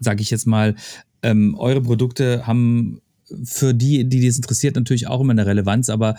[0.00, 0.74] sage ich jetzt mal,
[1.22, 3.00] ähm, eure Produkte haben
[3.44, 6.16] für die, die das interessiert, natürlich auch immer eine Relevanz, aber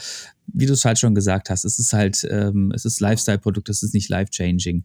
[0.48, 3.84] wie du es halt schon gesagt hast, es ist halt, ähm, es ist Lifestyle-Produkt, es
[3.84, 4.84] ist nicht life-changing.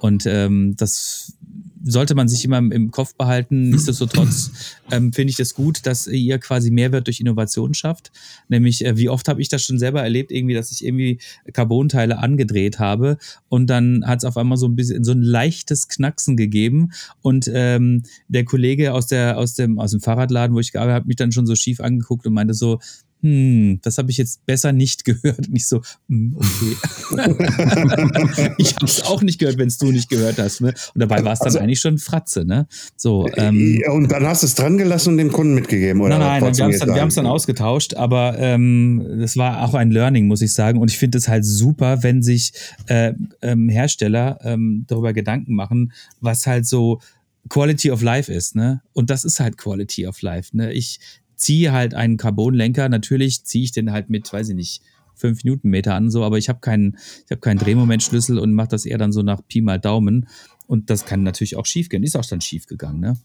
[0.00, 1.36] Und ähm, das
[1.82, 3.70] sollte man sich immer im, Kopf behalten.
[3.70, 4.50] Nichtsdestotrotz
[4.90, 8.12] ähm, finde ich das gut, dass ihr quasi Mehrwert durch Innovation schafft.
[8.48, 11.18] Nämlich, äh, wie oft habe ich das schon selber erlebt, irgendwie, dass ich irgendwie
[11.52, 13.18] Carbonteile angedreht habe
[13.48, 16.90] und dann hat es auf einmal so ein bisschen so ein leichtes Knacksen gegeben
[17.22, 21.00] und ähm, der Kollege aus der aus dem aus dem Fahrradladen, wo ich gearbeitet habe,
[21.00, 22.80] hat mich dann schon so schief angeguckt und meinte so
[23.22, 25.48] hm, das habe ich jetzt besser nicht gehört.
[25.48, 26.76] Und ich so, hm, okay.
[28.58, 30.60] ich habe es auch nicht gehört, wenn es du nicht gehört hast.
[30.60, 30.68] Ne?
[30.94, 32.44] Und dabei war es dann Also- eigentlich schon Fratze.
[32.44, 32.66] Ne?
[32.96, 36.18] So, ähm, Ja, und dann hast du es dran gelassen und dem Kunden mitgegeben, oder?
[36.18, 36.78] Nein, nein, wir haben es
[37.14, 40.78] dann, dann ausgetauscht, aber ähm, das war auch ein Learning, muss ich sagen.
[40.80, 42.52] Und ich finde es halt super, wenn sich
[42.86, 43.12] äh,
[43.42, 47.00] ähm, Hersteller ähm, darüber Gedanken machen, was halt so
[47.48, 48.54] Quality of Life ist.
[48.54, 48.82] Ne?
[48.92, 50.56] Und das ist halt Quality of Life.
[50.56, 50.72] Ne?
[50.72, 51.00] Ich
[51.40, 54.82] ziehe halt einen Carbonlenker, natürlich ziehe ich den halt mit, weiß ich nicht,
[55.14, 58.86] fünf Newtonmeter an, so, aber ich habe keinen, ich habe keinen Drehmomentschlüssel und mache das
[58.86, 60.28] eher dann so nach Pi mal Daumen.
[60.66, 62.04] Und das kann natürlich auch schief gehen.
[62.04, 63.00] Ist auch dann schief gegangen.
[63.00, 63.16] Ne?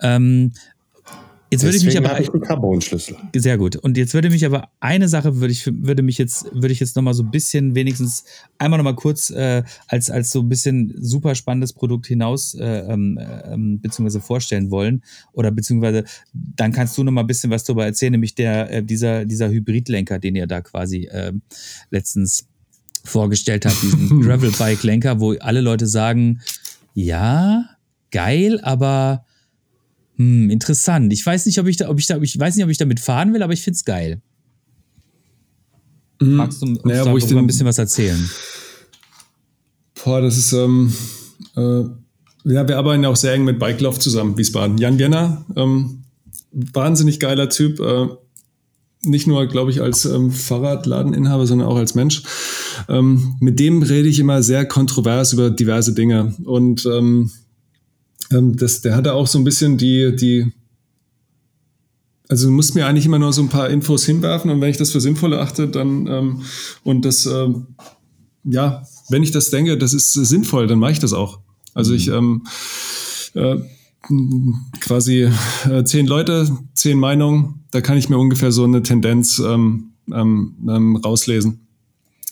[0.00, 0.52] Ähm,
[1.50, 3.16] Jetzt würde ich mich aber ich einen Carbon-Schlüssel.
[3.36, 3.76] Sehr gut.
[3.76, 6.96] Und jetzt würde mich aber eine Sache würde ich würde mich jetzt würde ich jetzt
[6.96, 8.24] noch mal so ein bisschen wenigstens
[8.58, 12.64] einmal noch mal kurz äh, als als so ein bisschen super spannendes Produkt hinaus äh,
[12.64, 17.64] ähm, ähm, beziehungsweise vorstellen wollen oder beziehungsweise dann kannst du noch mal ein bisschen was
[17.64, 21.32] darüber erzählen, nämlich der äh, dieser dieser Hybridlenker, den ihr da quasi äh,
[21.90, 22.48] letztens
[23.04, 26.40] vorgestellt habt, diesen Gravel-Bike-Lenker, wo alle Leute sagen,
[26.94, 27.66] ja,
[28.10, 29.23] geil, aber
[30.16, 31.12] hm, interessant.
[31.12, 33.00] Ich weiß nicht, ob ich da, ob ich da, ich weiß nicht, ob ich damit
[33.00, 34.20] fahren will, aber ich find's geil.
[36.20, 36.34] Mhm.
[36.34, 38.30] Magst du naja, wo ich ein bisschen was erzählen?
[40.04, 40.92] Boah, das ist, ähm,
[41.56, 41.84] äh,
[42.44, 44.78] ja, wir arbeiten ja auch sehr eng mit Bike Love zusammen, Wiesbaden.
[44.78, 46.04] Jan Jenner, ähm,
[46.52, 48.08] wahnsinnig geiler Typ, äh,
[49.02, 52.22] nicht nur, glaube ich, als ähm, Fahrradladeninhaber, sondern auch als Mensch.
[52.88, 57.30] Ähm, mit dem rede ich immer sehr kontrovers über diverse Dinge und ähm,
[58.32, 60.52] ähm, das, der hatte auch so ein bisschen die, die,
[62.28, 64.76] also du musst mir eigentlich immer nur so ein paar Infos hinwerfen und wenn ich
[64.76, 66.42] das für sinnvoll erachte, dann ähm,
[66.82, 67.66] und das, ähm,
[68.44, 71.40] ja, wenn ich das denke, das ist sinnvoll, dann mache ich das auch.
[71.74, 72.46] Also ich ähm,
[73.34, 73.56] äh,
[74.80, 75.28] quasi
[75.68, 80.56] äh, zehn Leute, zehn Meinungen, da kann ich mir ungefähr so eine Tendenz ähm, ähm,
[80.68, 81.60] ähm rauslesen.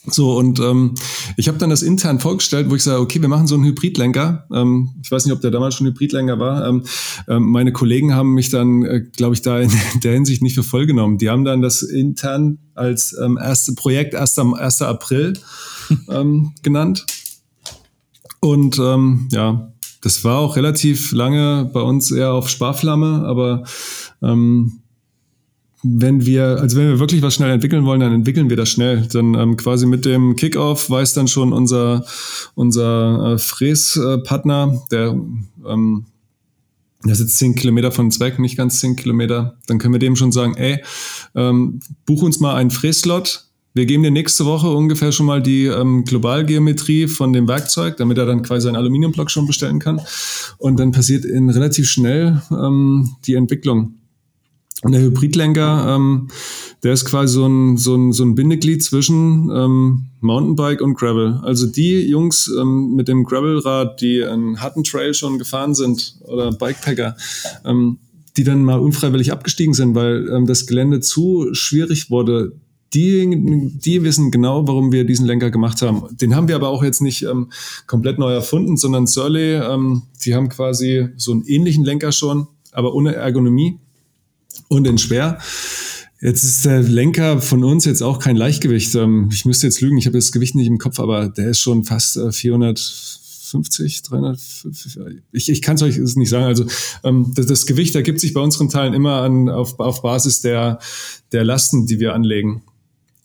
[0.07, 0.95] So, und ähm,
[1.36, 4.46] ich habe dann das intern vorgestellt, wo ich sage, okay, wir machen so einen Hybridlenker.
[4.52, 6.66] Ähm, ich weiß nicht, ob der damals schon Hybridlenker war.
[6.66, 6.84] Ähm,
[7.28, 9.70] ähm, meine Kollegen haben mich dann, äh, glaube ich, da in
[10.02, 11.18] der Hinsicht nicht für voll genommen.
[11.18, 14.38] Die haben dann das intern als ähm, erste Projekt 1.
[14.38, 14.82] 1.
[14.82, 15.34] April
[16.08, 17.06] ähm, genannt.
[18.40, 19.72] Und ähm, ja,
[20.02, 23.62] das war auch relativ lange bei uns eher auf Sparflamme, aber
[24.20, 24.81] ähm,
[25.82, 29.08] wenn wir, also wenn wir wirklich was schnell entwickeln wollen, dann entwickeln wir das schnell.
[29.12, 32.04] Dann ähm, quasi mit dem Kickoff weiß dann schon unser,
[32.54, 35.16] unser äh, Fräspartner, der
[35.66, 36.06] ähm,
[37.04, 40.30] der sitzt zehn Kilometer von Zweck, nicht ganz zehn Kilometer, dann können wir dem schon
[40.30, 40.82] sagen, ey,
[41.34, 43.46] ähm, buch uns mal einen Fräslot.
[43.74, 48.18] Wir geben dir nächste Woche ungefähr schon mal die ähm, Globalgeometrie von dem Werkzeug, damit
[48.18, 50.00] er dann quasi einen Aluminiumblock schon bestellen kann.
[50.58, 53.94] Und dann passiert in relativ schnell ähm, die Entwicklung.
[54.84, 56.28] Der Hybridlenker, ähm,
[56.82, 61.38] der ist quasi so ein, so ein, so ein Bindeglied zwischen ähm, Mountainbike und Gravel.
[61.42, 66.50] Also die Jungs ähm, mit dem Gravelrad, die einen harten Trail schon gefahren sind oder
[66.50, 67.16] Bikepacker,
[67.64, 67.98] ähm,
[68.36, 72.52] die dann mal unfreiwillig abgestiegen sind, weil ähm, das Gelände zu schwierig wurde,
[72.92, 76.02] die, die wissen genau, warum wir diesen Lenker gemacht haben.
[76.16, 77.50] Den haben wir aber auch jetzt nicht ähm,
[77.86, 82.94] komplett neu erfunden, sondern Surly, ähm, die haben quasi so einen ähnlichen Lenker schon, aber
[82.94, 83.78] ohne Ergonomie
[84.72, 85.38] und in schwer.
[86.22, 88.94] Jetzt ist der Lenker von uns jetzt auch kein Leichtgewicht.
[88.94, 91.58] Ähm, ich müsste jetzt lügen, ich habe das Gewicht nicht im Kopf, aber der ist
[91.58, 94.38] schon fast 450, 300.
[95.32, 96.44] Ich, ich kann es euch nicht sagen.
[96.44, 96.64] Also
[97.02, 100.78] ähm, das, das, Gewicht ergibt sich bei unseren Teilen immer an, auf, auf Basis der,
[101.32, 102.62] der Lasten, die wir anlegen.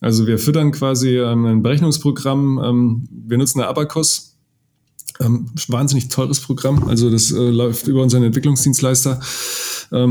[0.00, 3.06] Also wir füttern quasi ähm, ein Berechnungsprogramm.
[3.10, 4.36] wir nutzen eine Abacus.
[5.20, 6.88] wahnsinnig teures Programm.
[6.88, 9.20] Also das äh, läuft über unseren Entwicklungsdienstleister.
[9.90, 10.04] Da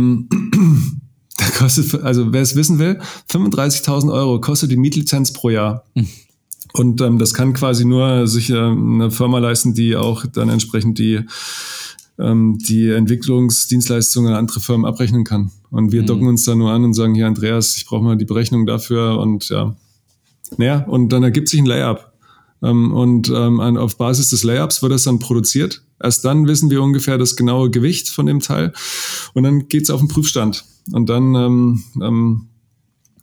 [1.57, 2.99] kostet, also wer es wissen will,
[3.31, 5.83] 35.000 Euro kostet die Mietlizenz pro Jahr.
[5.95, 6.07] Mhm.
[6.73, 10.99] Und ähm, das kann quasi nur sich äh, eine Firma leisten, die auch dann entsprechend
[10.99, 11.21] die,
[12.19, 15.51] ähm, die Entwicklungsdienstleistungen an andere Firmen abrechnen kann.
[15.71, 16.07] Und wir mhm.
[16.07, 19.19] docken uns da nur an und sagen, hier Andreas, ich brauche mal die Berechnung dafür
[19.19, 19.75] und ja.
[20.57, 22.11] Naja, und dann ergibt sich ein Layup.
[22.61, 25.81] Ähm, und ähm, auf Basis des Layups wird das dann produziert.
[26.01, 28.73] Erst dann wissen wir ungefähr das genaue Gewicht von dem Teil.
[29.33, 30.65] Und dann geht's auf den Prüfstand.
[30.91, 32.47] Und dann ähm, ähm,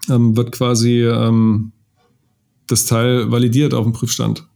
[0.09, 1.73] ähm, wird quasi ähm,
[2.67, 4.47] das Teil validiert auf dem Prüfstand.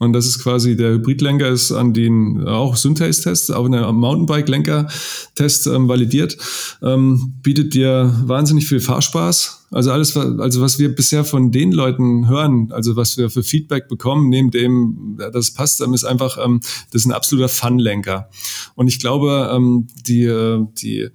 [0.00, 5.88] Und das ist quasi der Hybridlenker ist an den auch Synthase-Test, auch eine Mountainbike-Lenker-Test ähm,
[5.88, 6.38] validiert,
[6.82, 9.66] ähm, bietet dir wahnsinnig viel Fahrspaß.
[9.70, 13.88] Also alles, also was wir bisher von den Leuten hören, also was wir für Feedback
[13.88, 16.60] bekommen, neben dem, das passt, ist einfach, ähm,
[16.92, 18.30] das ist ein absoluter Fun-Lenker.
[18.76, 21.10] Und ich glaube, ähm, die, äh, die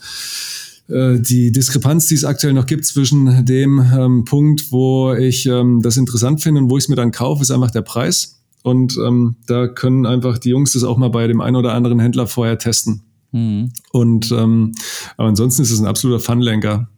[0.90, 5.82] äh, die Diskrepanz, die es aktuell noch gibt zwischen dem ähm, Punkt, wo ich ähm,
[5.82, 8.45] das interessant finde und wo ich es mir dann kaufe, ist einfach der Preis.
[8.66, 12.00] Und ähm, da können einfach die Jungs das auch mal bei dem einen oder anderen
[12.00, 13.04] Händler vorher testen.
[13.32, 13.72] Mhm.
[13.92, 14.72] Und ähm,
[15.18, 16.90] aber ansonsten ist es ein absoluter Funlenker.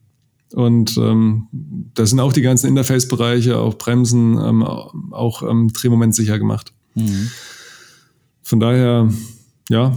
[0.54, 1.48] Und ähm,
[1.94, 6.72] da sind auch die ganzen Interface-Bereiche, auch Bremsen, ähm, auch ähm, Drehmoment sicher gemacht.
[6.96, 7.32] Mhm.
[8.44, 9.10] Von daher,
[9.70, 9.92] ja,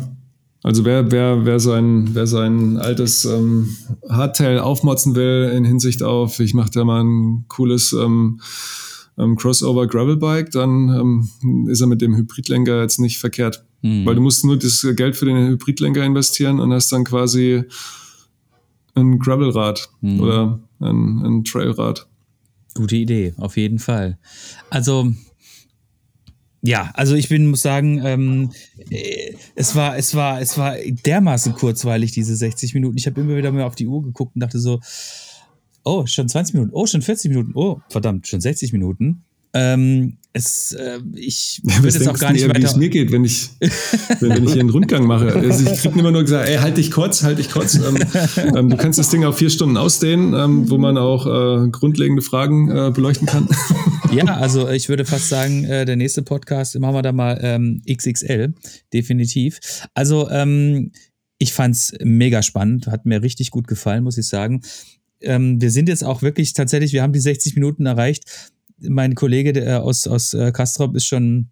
[0.65, 3.77] also wer, wer, wer, sein, wer sein altes ähm,
[4.09, 8.41] Hardtail aufmotzen will in Hinsicht auf, ich mache da mal ein cooles ähm,
[9.21, 13.65] ähm, Crossover Gravelbike, dann ähm, ist er mit dem Hybridlenker jetzt nicht verkehrt.
[13.83, 14.07] Mhm.
[14.07, 17.65] Weil du musst nur das Geld für den Hybridlenker investieren und hast dann quasi
[18.95, 20.21] ein Gravelrad mhm.
[20.21, 22.07] oder ein, ein Trailrad.
[22.75, 24.19] Gute Idee, auf jeden Fall.
[24.69, 25.13] Also,
[26.63, 28.51] ja, also ich bin, muss sagen, ähm,
[28.91, 32.99] äh, es war, es war, es war dermaßen kurzweilig, diese 60 Minuten.
[32.99, 34.81] Ich habe immer wieder mal auf die Uhr geguckt und dachte so,
[35.85, 39.25] oh, schon 20 Minuten, oh, schon 40 Minuten, oh, verdammt, schon 60 Minuten.
[39.53, 42.61] Ähm, es, äh, ich ja, würde es auch gar nicht eher, weiter...
[42.61, 43.51] Wie es mir geht, wenn ich,
[44.21, 45.35] wenn, wenn ich hier einen Rundgang mache.
[45.51, 47.75] Also ich kriege immer nur gesagt, ey, halt dich kurz, halt dich kurz.
[47.75, 47.99] Ähm,
[48.57, 52.23] ähm, du kannst das Ding auf vier Stunden ausdehnen, ähm, wo man auch äh, grundlegende
[52.23, 53.49] Fragen äh, beleuchten kann.
[54.13, 57.83] ja, also ich würde fast sagen, äh, der nächste Podcast machen wir da mal ähm,
[57.91, 58.55] XXL,
[58.93, 59.59] definitiv.
[59.95, 60.93] Also ähm,
[61.39, 64.61] ich fand's mega spannend, hat mir richtig gut gefallen, muss ich sagen.
[65.23, 68.51] Ähm, wir sind jetzt auch wirklich tatsächlich, wir haben die 60 Minuten erreicht
[68.81, 71.49] mein Kollege der aus, aus äh, Kastrop ist schon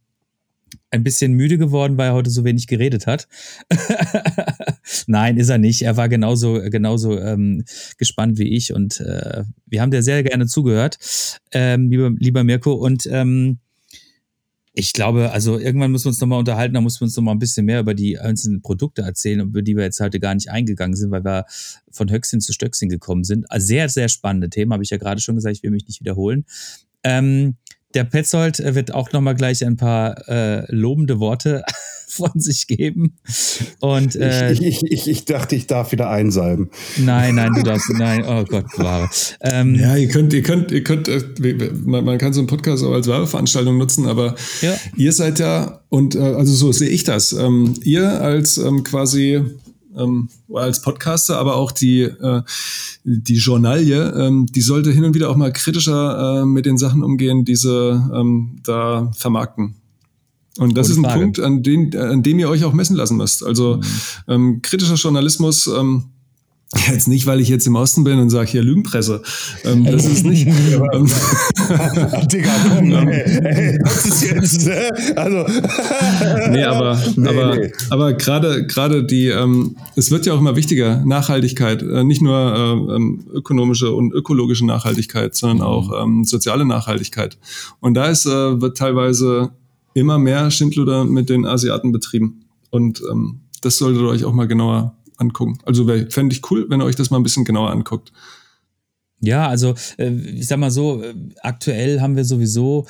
[0.91, 3.29] ein bisschen müde geworden, weil er heute so wenig geredet hat.
[5.07, 5.83] Nein, ist er nicht.
[5.83, 7.64] Er war genauso, genauso ähm,
[7.99, 10.99] gespannt wie ich und äh, wir haben dir sehr gerne zugehört,
[11.53, 12.73] ähm, lieber, lieber Mirko.
[12.73, 13.59] Und ähm,
[14.79, 17.41] ich glaube, also irgendwann müssen wir uns nochmal unterhalten, da müssen wir uns nochmal ein
[17.41, 20.95] bisschen mehr über die einzelnen Produkte erzählen, über die wir jetzt heute gar nicht eingegangen
[20.95, 21.47] sind, weil wir
[21.91, 23.51] von Höchstchen zu Stöckchen gekommen sind.
[23.51, 25.99] Also sehr, sehr spannende Themen, habe ich ja gerade schon gesagt, ich will mich nicht
[25.99, 26.45] wiederholen.
[27.03, 27.57] Ähm,
[27.95, 31.62] der Petzold äh, wird auch nochmal gleich ein paar äh, lobende Worte
[32.09, 33.18] von sich geben.
[33.80, 36.70] Und, äh, ich, ich, ich, ich, dachte, ich darf wieder einsalben.
[36.97, 39.09] Nein, nein, du darfst, nein, oh Gott, wahre.
[39.41, 41.22] Ähm, ja, ihr könnt, ihr könnt, ihr könnt, äh,
[41.84, 44.74] man, man, kann so einen Podcast auch als Werbeveranstaltung nutzen, aber ja.
[44.97, 49.43] ihr seid ja, und äh, also so sehe ich das, ähm, ihr als ähm, quasi
[49.99, 52.43] ähm, als Podcaster, aber auch die, äh,
[53.05, 57.03] die Journalie, ähm, die sollte hin und wieder auch mal kritischer äh, mit den Sachen
[57.03, 59.75] umgehen, die sie ähm, da vermarkten.
[60.59, 61.23] Und das Gute ist ein Frage.
[61.23, 63.45] Punkt, an, den, an dem ihr euch auch messen lassen müsst.
[63.45, 63.83] Also mhm.
[64.27, 66.05] ähm, kritischer Journalismus ähm,
[66.91, 69.23] Jetzt nicht, weil ich jetzt im Osten bin und sage hier Lügenpresse.
[69.64, 70.47] Ähm, das ist nicht.
[70.93, 71.07] ähm,
[72.31, 74.66] Digga, komm, ey, das ist jetzt.
[74.66, 74.91] Ne?
[75.16, 75.47] Also.
[76.51, 77.73] nee, aber, nee, aber, nee.
[77.89, 82.37] aber gerade, gerade die, ähm, es wird ja auch immer wichtiger, Nachhaltigkeit, äh, nicht nur
[82.37, 87.39] äh, ähm, ökonomische und ökologische Nachhaltigkeit, sondern auch ähm, soziale Nachhaltigkeit.
[87.81, 89.53] Und da ist, äh, wird teilweise
[89.95, 92.45] immer mehr Schindluder mit den Asiaten betrieben.
[92.71, 95.59] Und ähm, das solltet ihr euch auch mal genauer angucken.
[95.64, 98.12] Also fände ich cool, wenn ihr euch das mal ein bisschen genauer anguckt.
[99.21, 102.87] Ja, also äh, ich sag mal so, äh, aktuell haben wir sowieso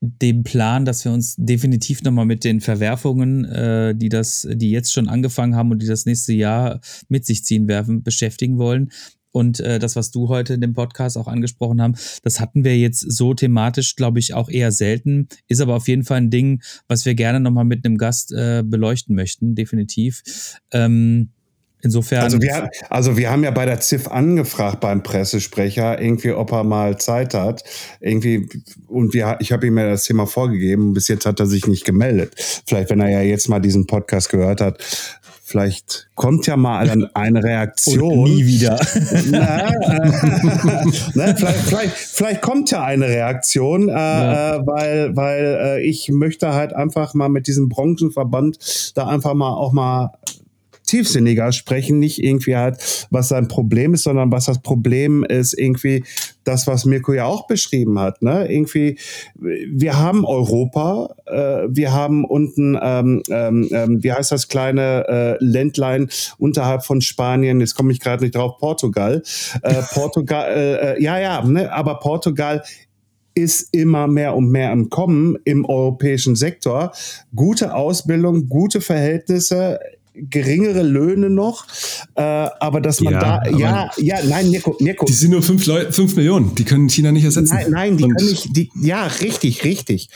[0.00, 4.92] den Plan, dass wir uns definitiv nochmal mit den Verwerfungen, äh, die das, die jetzt
[4.92, 8.90] schon angefangen haben und die das nächste Jahr mit sich ziehen werden, beschäftigen wollen.
[9.36, 12.78] Und äh, das, was du heute in dem Podcast auch angesprochen haben, das hatten wir
[12.78, 15.28] jetzt so thematisch, glaube ich, auch eher selten.
[15.46, 18.62] Ist aber auf jeden Fall ein Ding, was wir gerne nochmal mit einem Gast äh,
[18.64, 20.22] beleuchten möchten, definitiv.
[20.72, 21.32] Ähm,
[21.86, 22.22] Insofern.
[22.22, 26.64] Also wir, also wir haben ja bei der ZIF angefragt beim Pressesprecher, irgendwie, ob er
[26.64, 27.64] mal Zeit hat.
[28.00, 28.48] Irgendwie,
[28.88, 30.92] und wir, ich habe ihm ja das Thema vorgegeben.
[30.92, 32.34] Bis jetzt hat er sich nicht gemeldet.
[32.66, 34.82] Vielleicht, wenn er ja jetzt mal diesen Podcast gehört hat,
[35.48, 38.18] Vielleicht kommt ja mal eine Reaktion.
[38.18, 38.80] Und nie wieder.
[39.30, 40.10] Na, äh,
[41.14, 44.56] ne, vielleicht, vielleicht, vielleicht, kommt ja eine Reaktion, äh, ja.
[44.56, 49.54] äh, weil, weil äh, ich möchte halt einfach mal mit diesem Branchenverband da einfach mal
[49.54, 50.18] auch mal
[50.86, 56.04] tiefsinniger sprechen, nicht irgendwie halt, was sein Problem ist, sondern was das Problem ist, irgendwie
[56.44, 58.22] das, was Mirko ja auch beschrieben hat.
[58.22, 58.50] Ne?
[58.50, 58.98] Irgendwie,
[59.34, 65.06] wir haben Europa, äh, wir haben unten, ähm, ähm, ähm wie heißt das kleine
[65.40, 66.08] äh, Ländlein
[66.38, 69.22] unterhalb von Spanien, jetzt komme ich gerade nicht drauf, Portugal.
[69.62, 71.72] Äh, Portugal, äh, äh, ja, ja, ne?
[71.72, 72.62] aber Portugal
[73.34, 76.92] ist immer mehr und mehr im Kommen im europäischen Sektor.
[77.34, 79.78] Gute Ausbildung, gute Verhältnisse,
[80.16, 81.66] geringere Löhne noch,
[82.14, 85.06] äh, aber dass man ja, da, ja, ja, nein, Mirko, Mirko.
[85.06, 87.54] Die sind nur fünf, Leu fünf Millionen, die können China nicht ersetzen.
[87.54, 90.08] Nein, nein, die Und können nicht, die, ja, richtig, richtig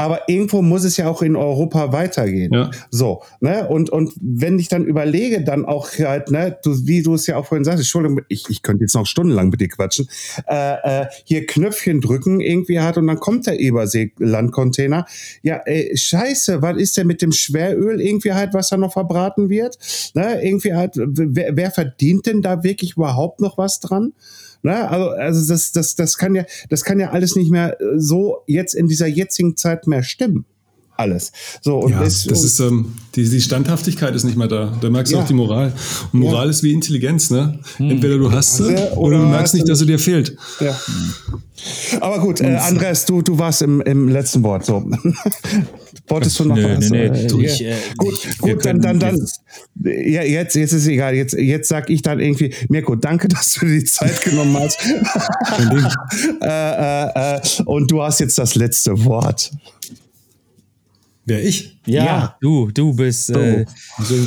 [0.00, 2.50] aber irgendwo muss es ja auch in Europa weitergehen.
[2.54, 2.70] Ja.
[2.90, 3.68] So, ne?
[3.68, 7.36] Und, und wenn ich dann überlege, dann auch halt, ne, du, wie du es ja
[7.36, 10.08] auch vorhin sagst, Entschuldigung, ich, ich könnte jetzt noch stundenlang mit dir quatschen,
[10.48, 15.04] äh, äh, hier Knöpfchen drücken irgendwie hat und dann kommt der Ebersee-Landcontainer.
[15.42, 19.50] Ja, ey, scheiße, was ist denn mit dem Schweröl irgendwie halt, was da noch verbraten
[19.50, 19.76] wird?
[20.14, 20.42] Ne?
[20.42, 24.14] Irgendwie halt, wer, wer verdient denn da wirklich überhaupt noch was dran?
[24.62, 24.88] Ne?
[24.88, 28.42] Also, also das, das, das kann ja, das kann ja alles nicht mehr äh, so
[28.46, 30.44] jetzt in dieser jetzigen Zeit mehr stimmen.
[31.00, 31.32] Alles.
[31.62, 34.76] So, und ja, das, das ist, ähm, die, die Standhaftigkeit ist nicht mehr da.
[34.80, 35.22] Da merkst du ja.
[35.22, 35.72] auch die Moral.
[36.12, 36.50] Und Moral ja.
[36.50, 37.58] ist wie Intelligenz, ne?
[37.78, 37.90] Hm.
[37.90, 40.36] Entweder du hast sie oder, oder du merkst nicht, dass sie dir fehlt.
[40.60, 40.78] Ja.
[42.00, 44.64] Aber gut, äh, Andreas, du, du warst im, im letzten Wort.
[44.64, 44.88] So.
[46.08, 46.90] Wolltest du noch nö, was?
[46.90, 47.26] Nö, nö.
[47.26, 49.16] Du, ich, äh, gut, ich, gut dann, dann, dann.
[49.82, 51.14] Ja, jetzt, jetzt ist egal.
[51.14, 54.78] Jetzt, jetzt sag ich dann irgendwie, Mirko, danke, dass du dir die Zeit genommen hast.
[56.42, 59.52] äh, äh, äh, und du hast jetzt das letzte Wort.
[61.26, 61.78] Wer ich?
[61.86, 62.36] Ja, ja.
[62.40, 63.30] du, du bist.
[63.30, 63.66] Äh,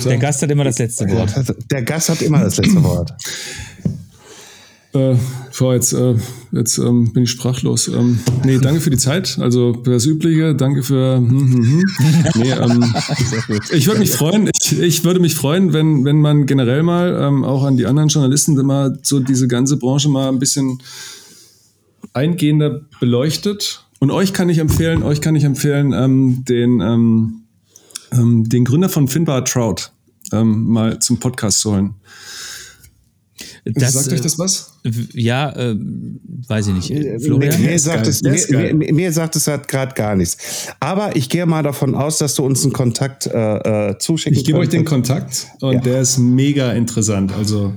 [0.06, 1.34] der Gast hat immer das letzte Wort.
[1.72, 3.14] Der Gast hat immer das letzte Wort.
[4.94, 5.16] Äh,
[5.50, 6.14] vor jetzt, äh,
[6.52, 7.88] jetzt ähm, bin ich sprachlos.
[7.88, 9.40] Ähm, nee, danke für die Zeit.
[9.40, 11.18] Also das Übliche, danke für.
[11.18, 12.26] Hm, hm, hm.
[12.36, 12.96] Nee, ähm,
[13.72, 14.52] ich würde mich freuen.
[14.62, 18.10] Ich, ich würde mich freuen, wenn wenn man generell mal ähm, auch an die anderen
[18.10, 20.80] Journalisten immer so diese ganze Branche mal ein bisschen
[22.14, 23.84] eingehender beleuchtet.
[24.04, 27.44] Und euch kann ich empfehlen, euch kann ich empfehlen, ähm, den ähm,
[28.12, 29.92] ähm, den Gründer von Finbar Trout
[30.34, 31.96] ähm, mal zum Podcast zu holen.
[33.64, 34.74] Das, Sagt euch das was?
[35.14, 36.92] Ja, äh, weiß ich nicht.
[36.92, 37.62] Äh, Florian?
[37.62, 40.68] Mir, mir sagt, es, mir, mir, mir, sagt es halt gerade gar nichts.
[40.82, 44.44] Aber ich gehe mal davon aus, dass du uns einen Kontakt äh, äh zuschicken Ich
[44.44, 45.80] gebe euch den Kontakt und ja.
[45.80, 47.32] der ist mega interessant.
[47.32, 47.72] Also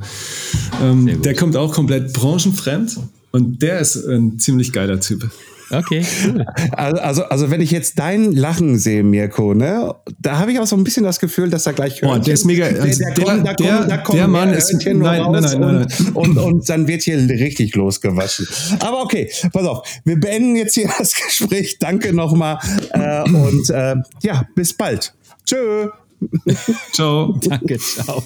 [0.83, 2.99] ähm, der kommt auch komplett branchenfremd
[3.31, 5.31] und der ist ein ziemlich geiler Typ.
[5.71, 6.47] Okay, cool.
[6.73, 10.67] Also, also, also, wenn ich jetzt dein Lachen sehe, Mirko, ne, da habe ich auch
[10.67, 12.21] so ein bisschen das Gefühl, dass er gleich hört.
[12.21, 12.67] Oh, der ist mega.
[12.67, 14.73] Also der, der, der, der, der Mann ist.
[14.85, 18.47] Nein, nein, nein, nein, und, und, und dann wird hier richtig losgewaschen.
[18.81, 19.89] Aber okay, pass auf.
[20.05, 21.79] Wir beenden jetzt hier das Gespräch.
[21.79, 22.59] Danke nochmal.
[22.91, 25.15] Äh, und äh, ja, bis bald.
[25.45, 25.89] Tschö.
[26.93, 27.39] Ciao.
[27.43, 28.23] Danke, ciao.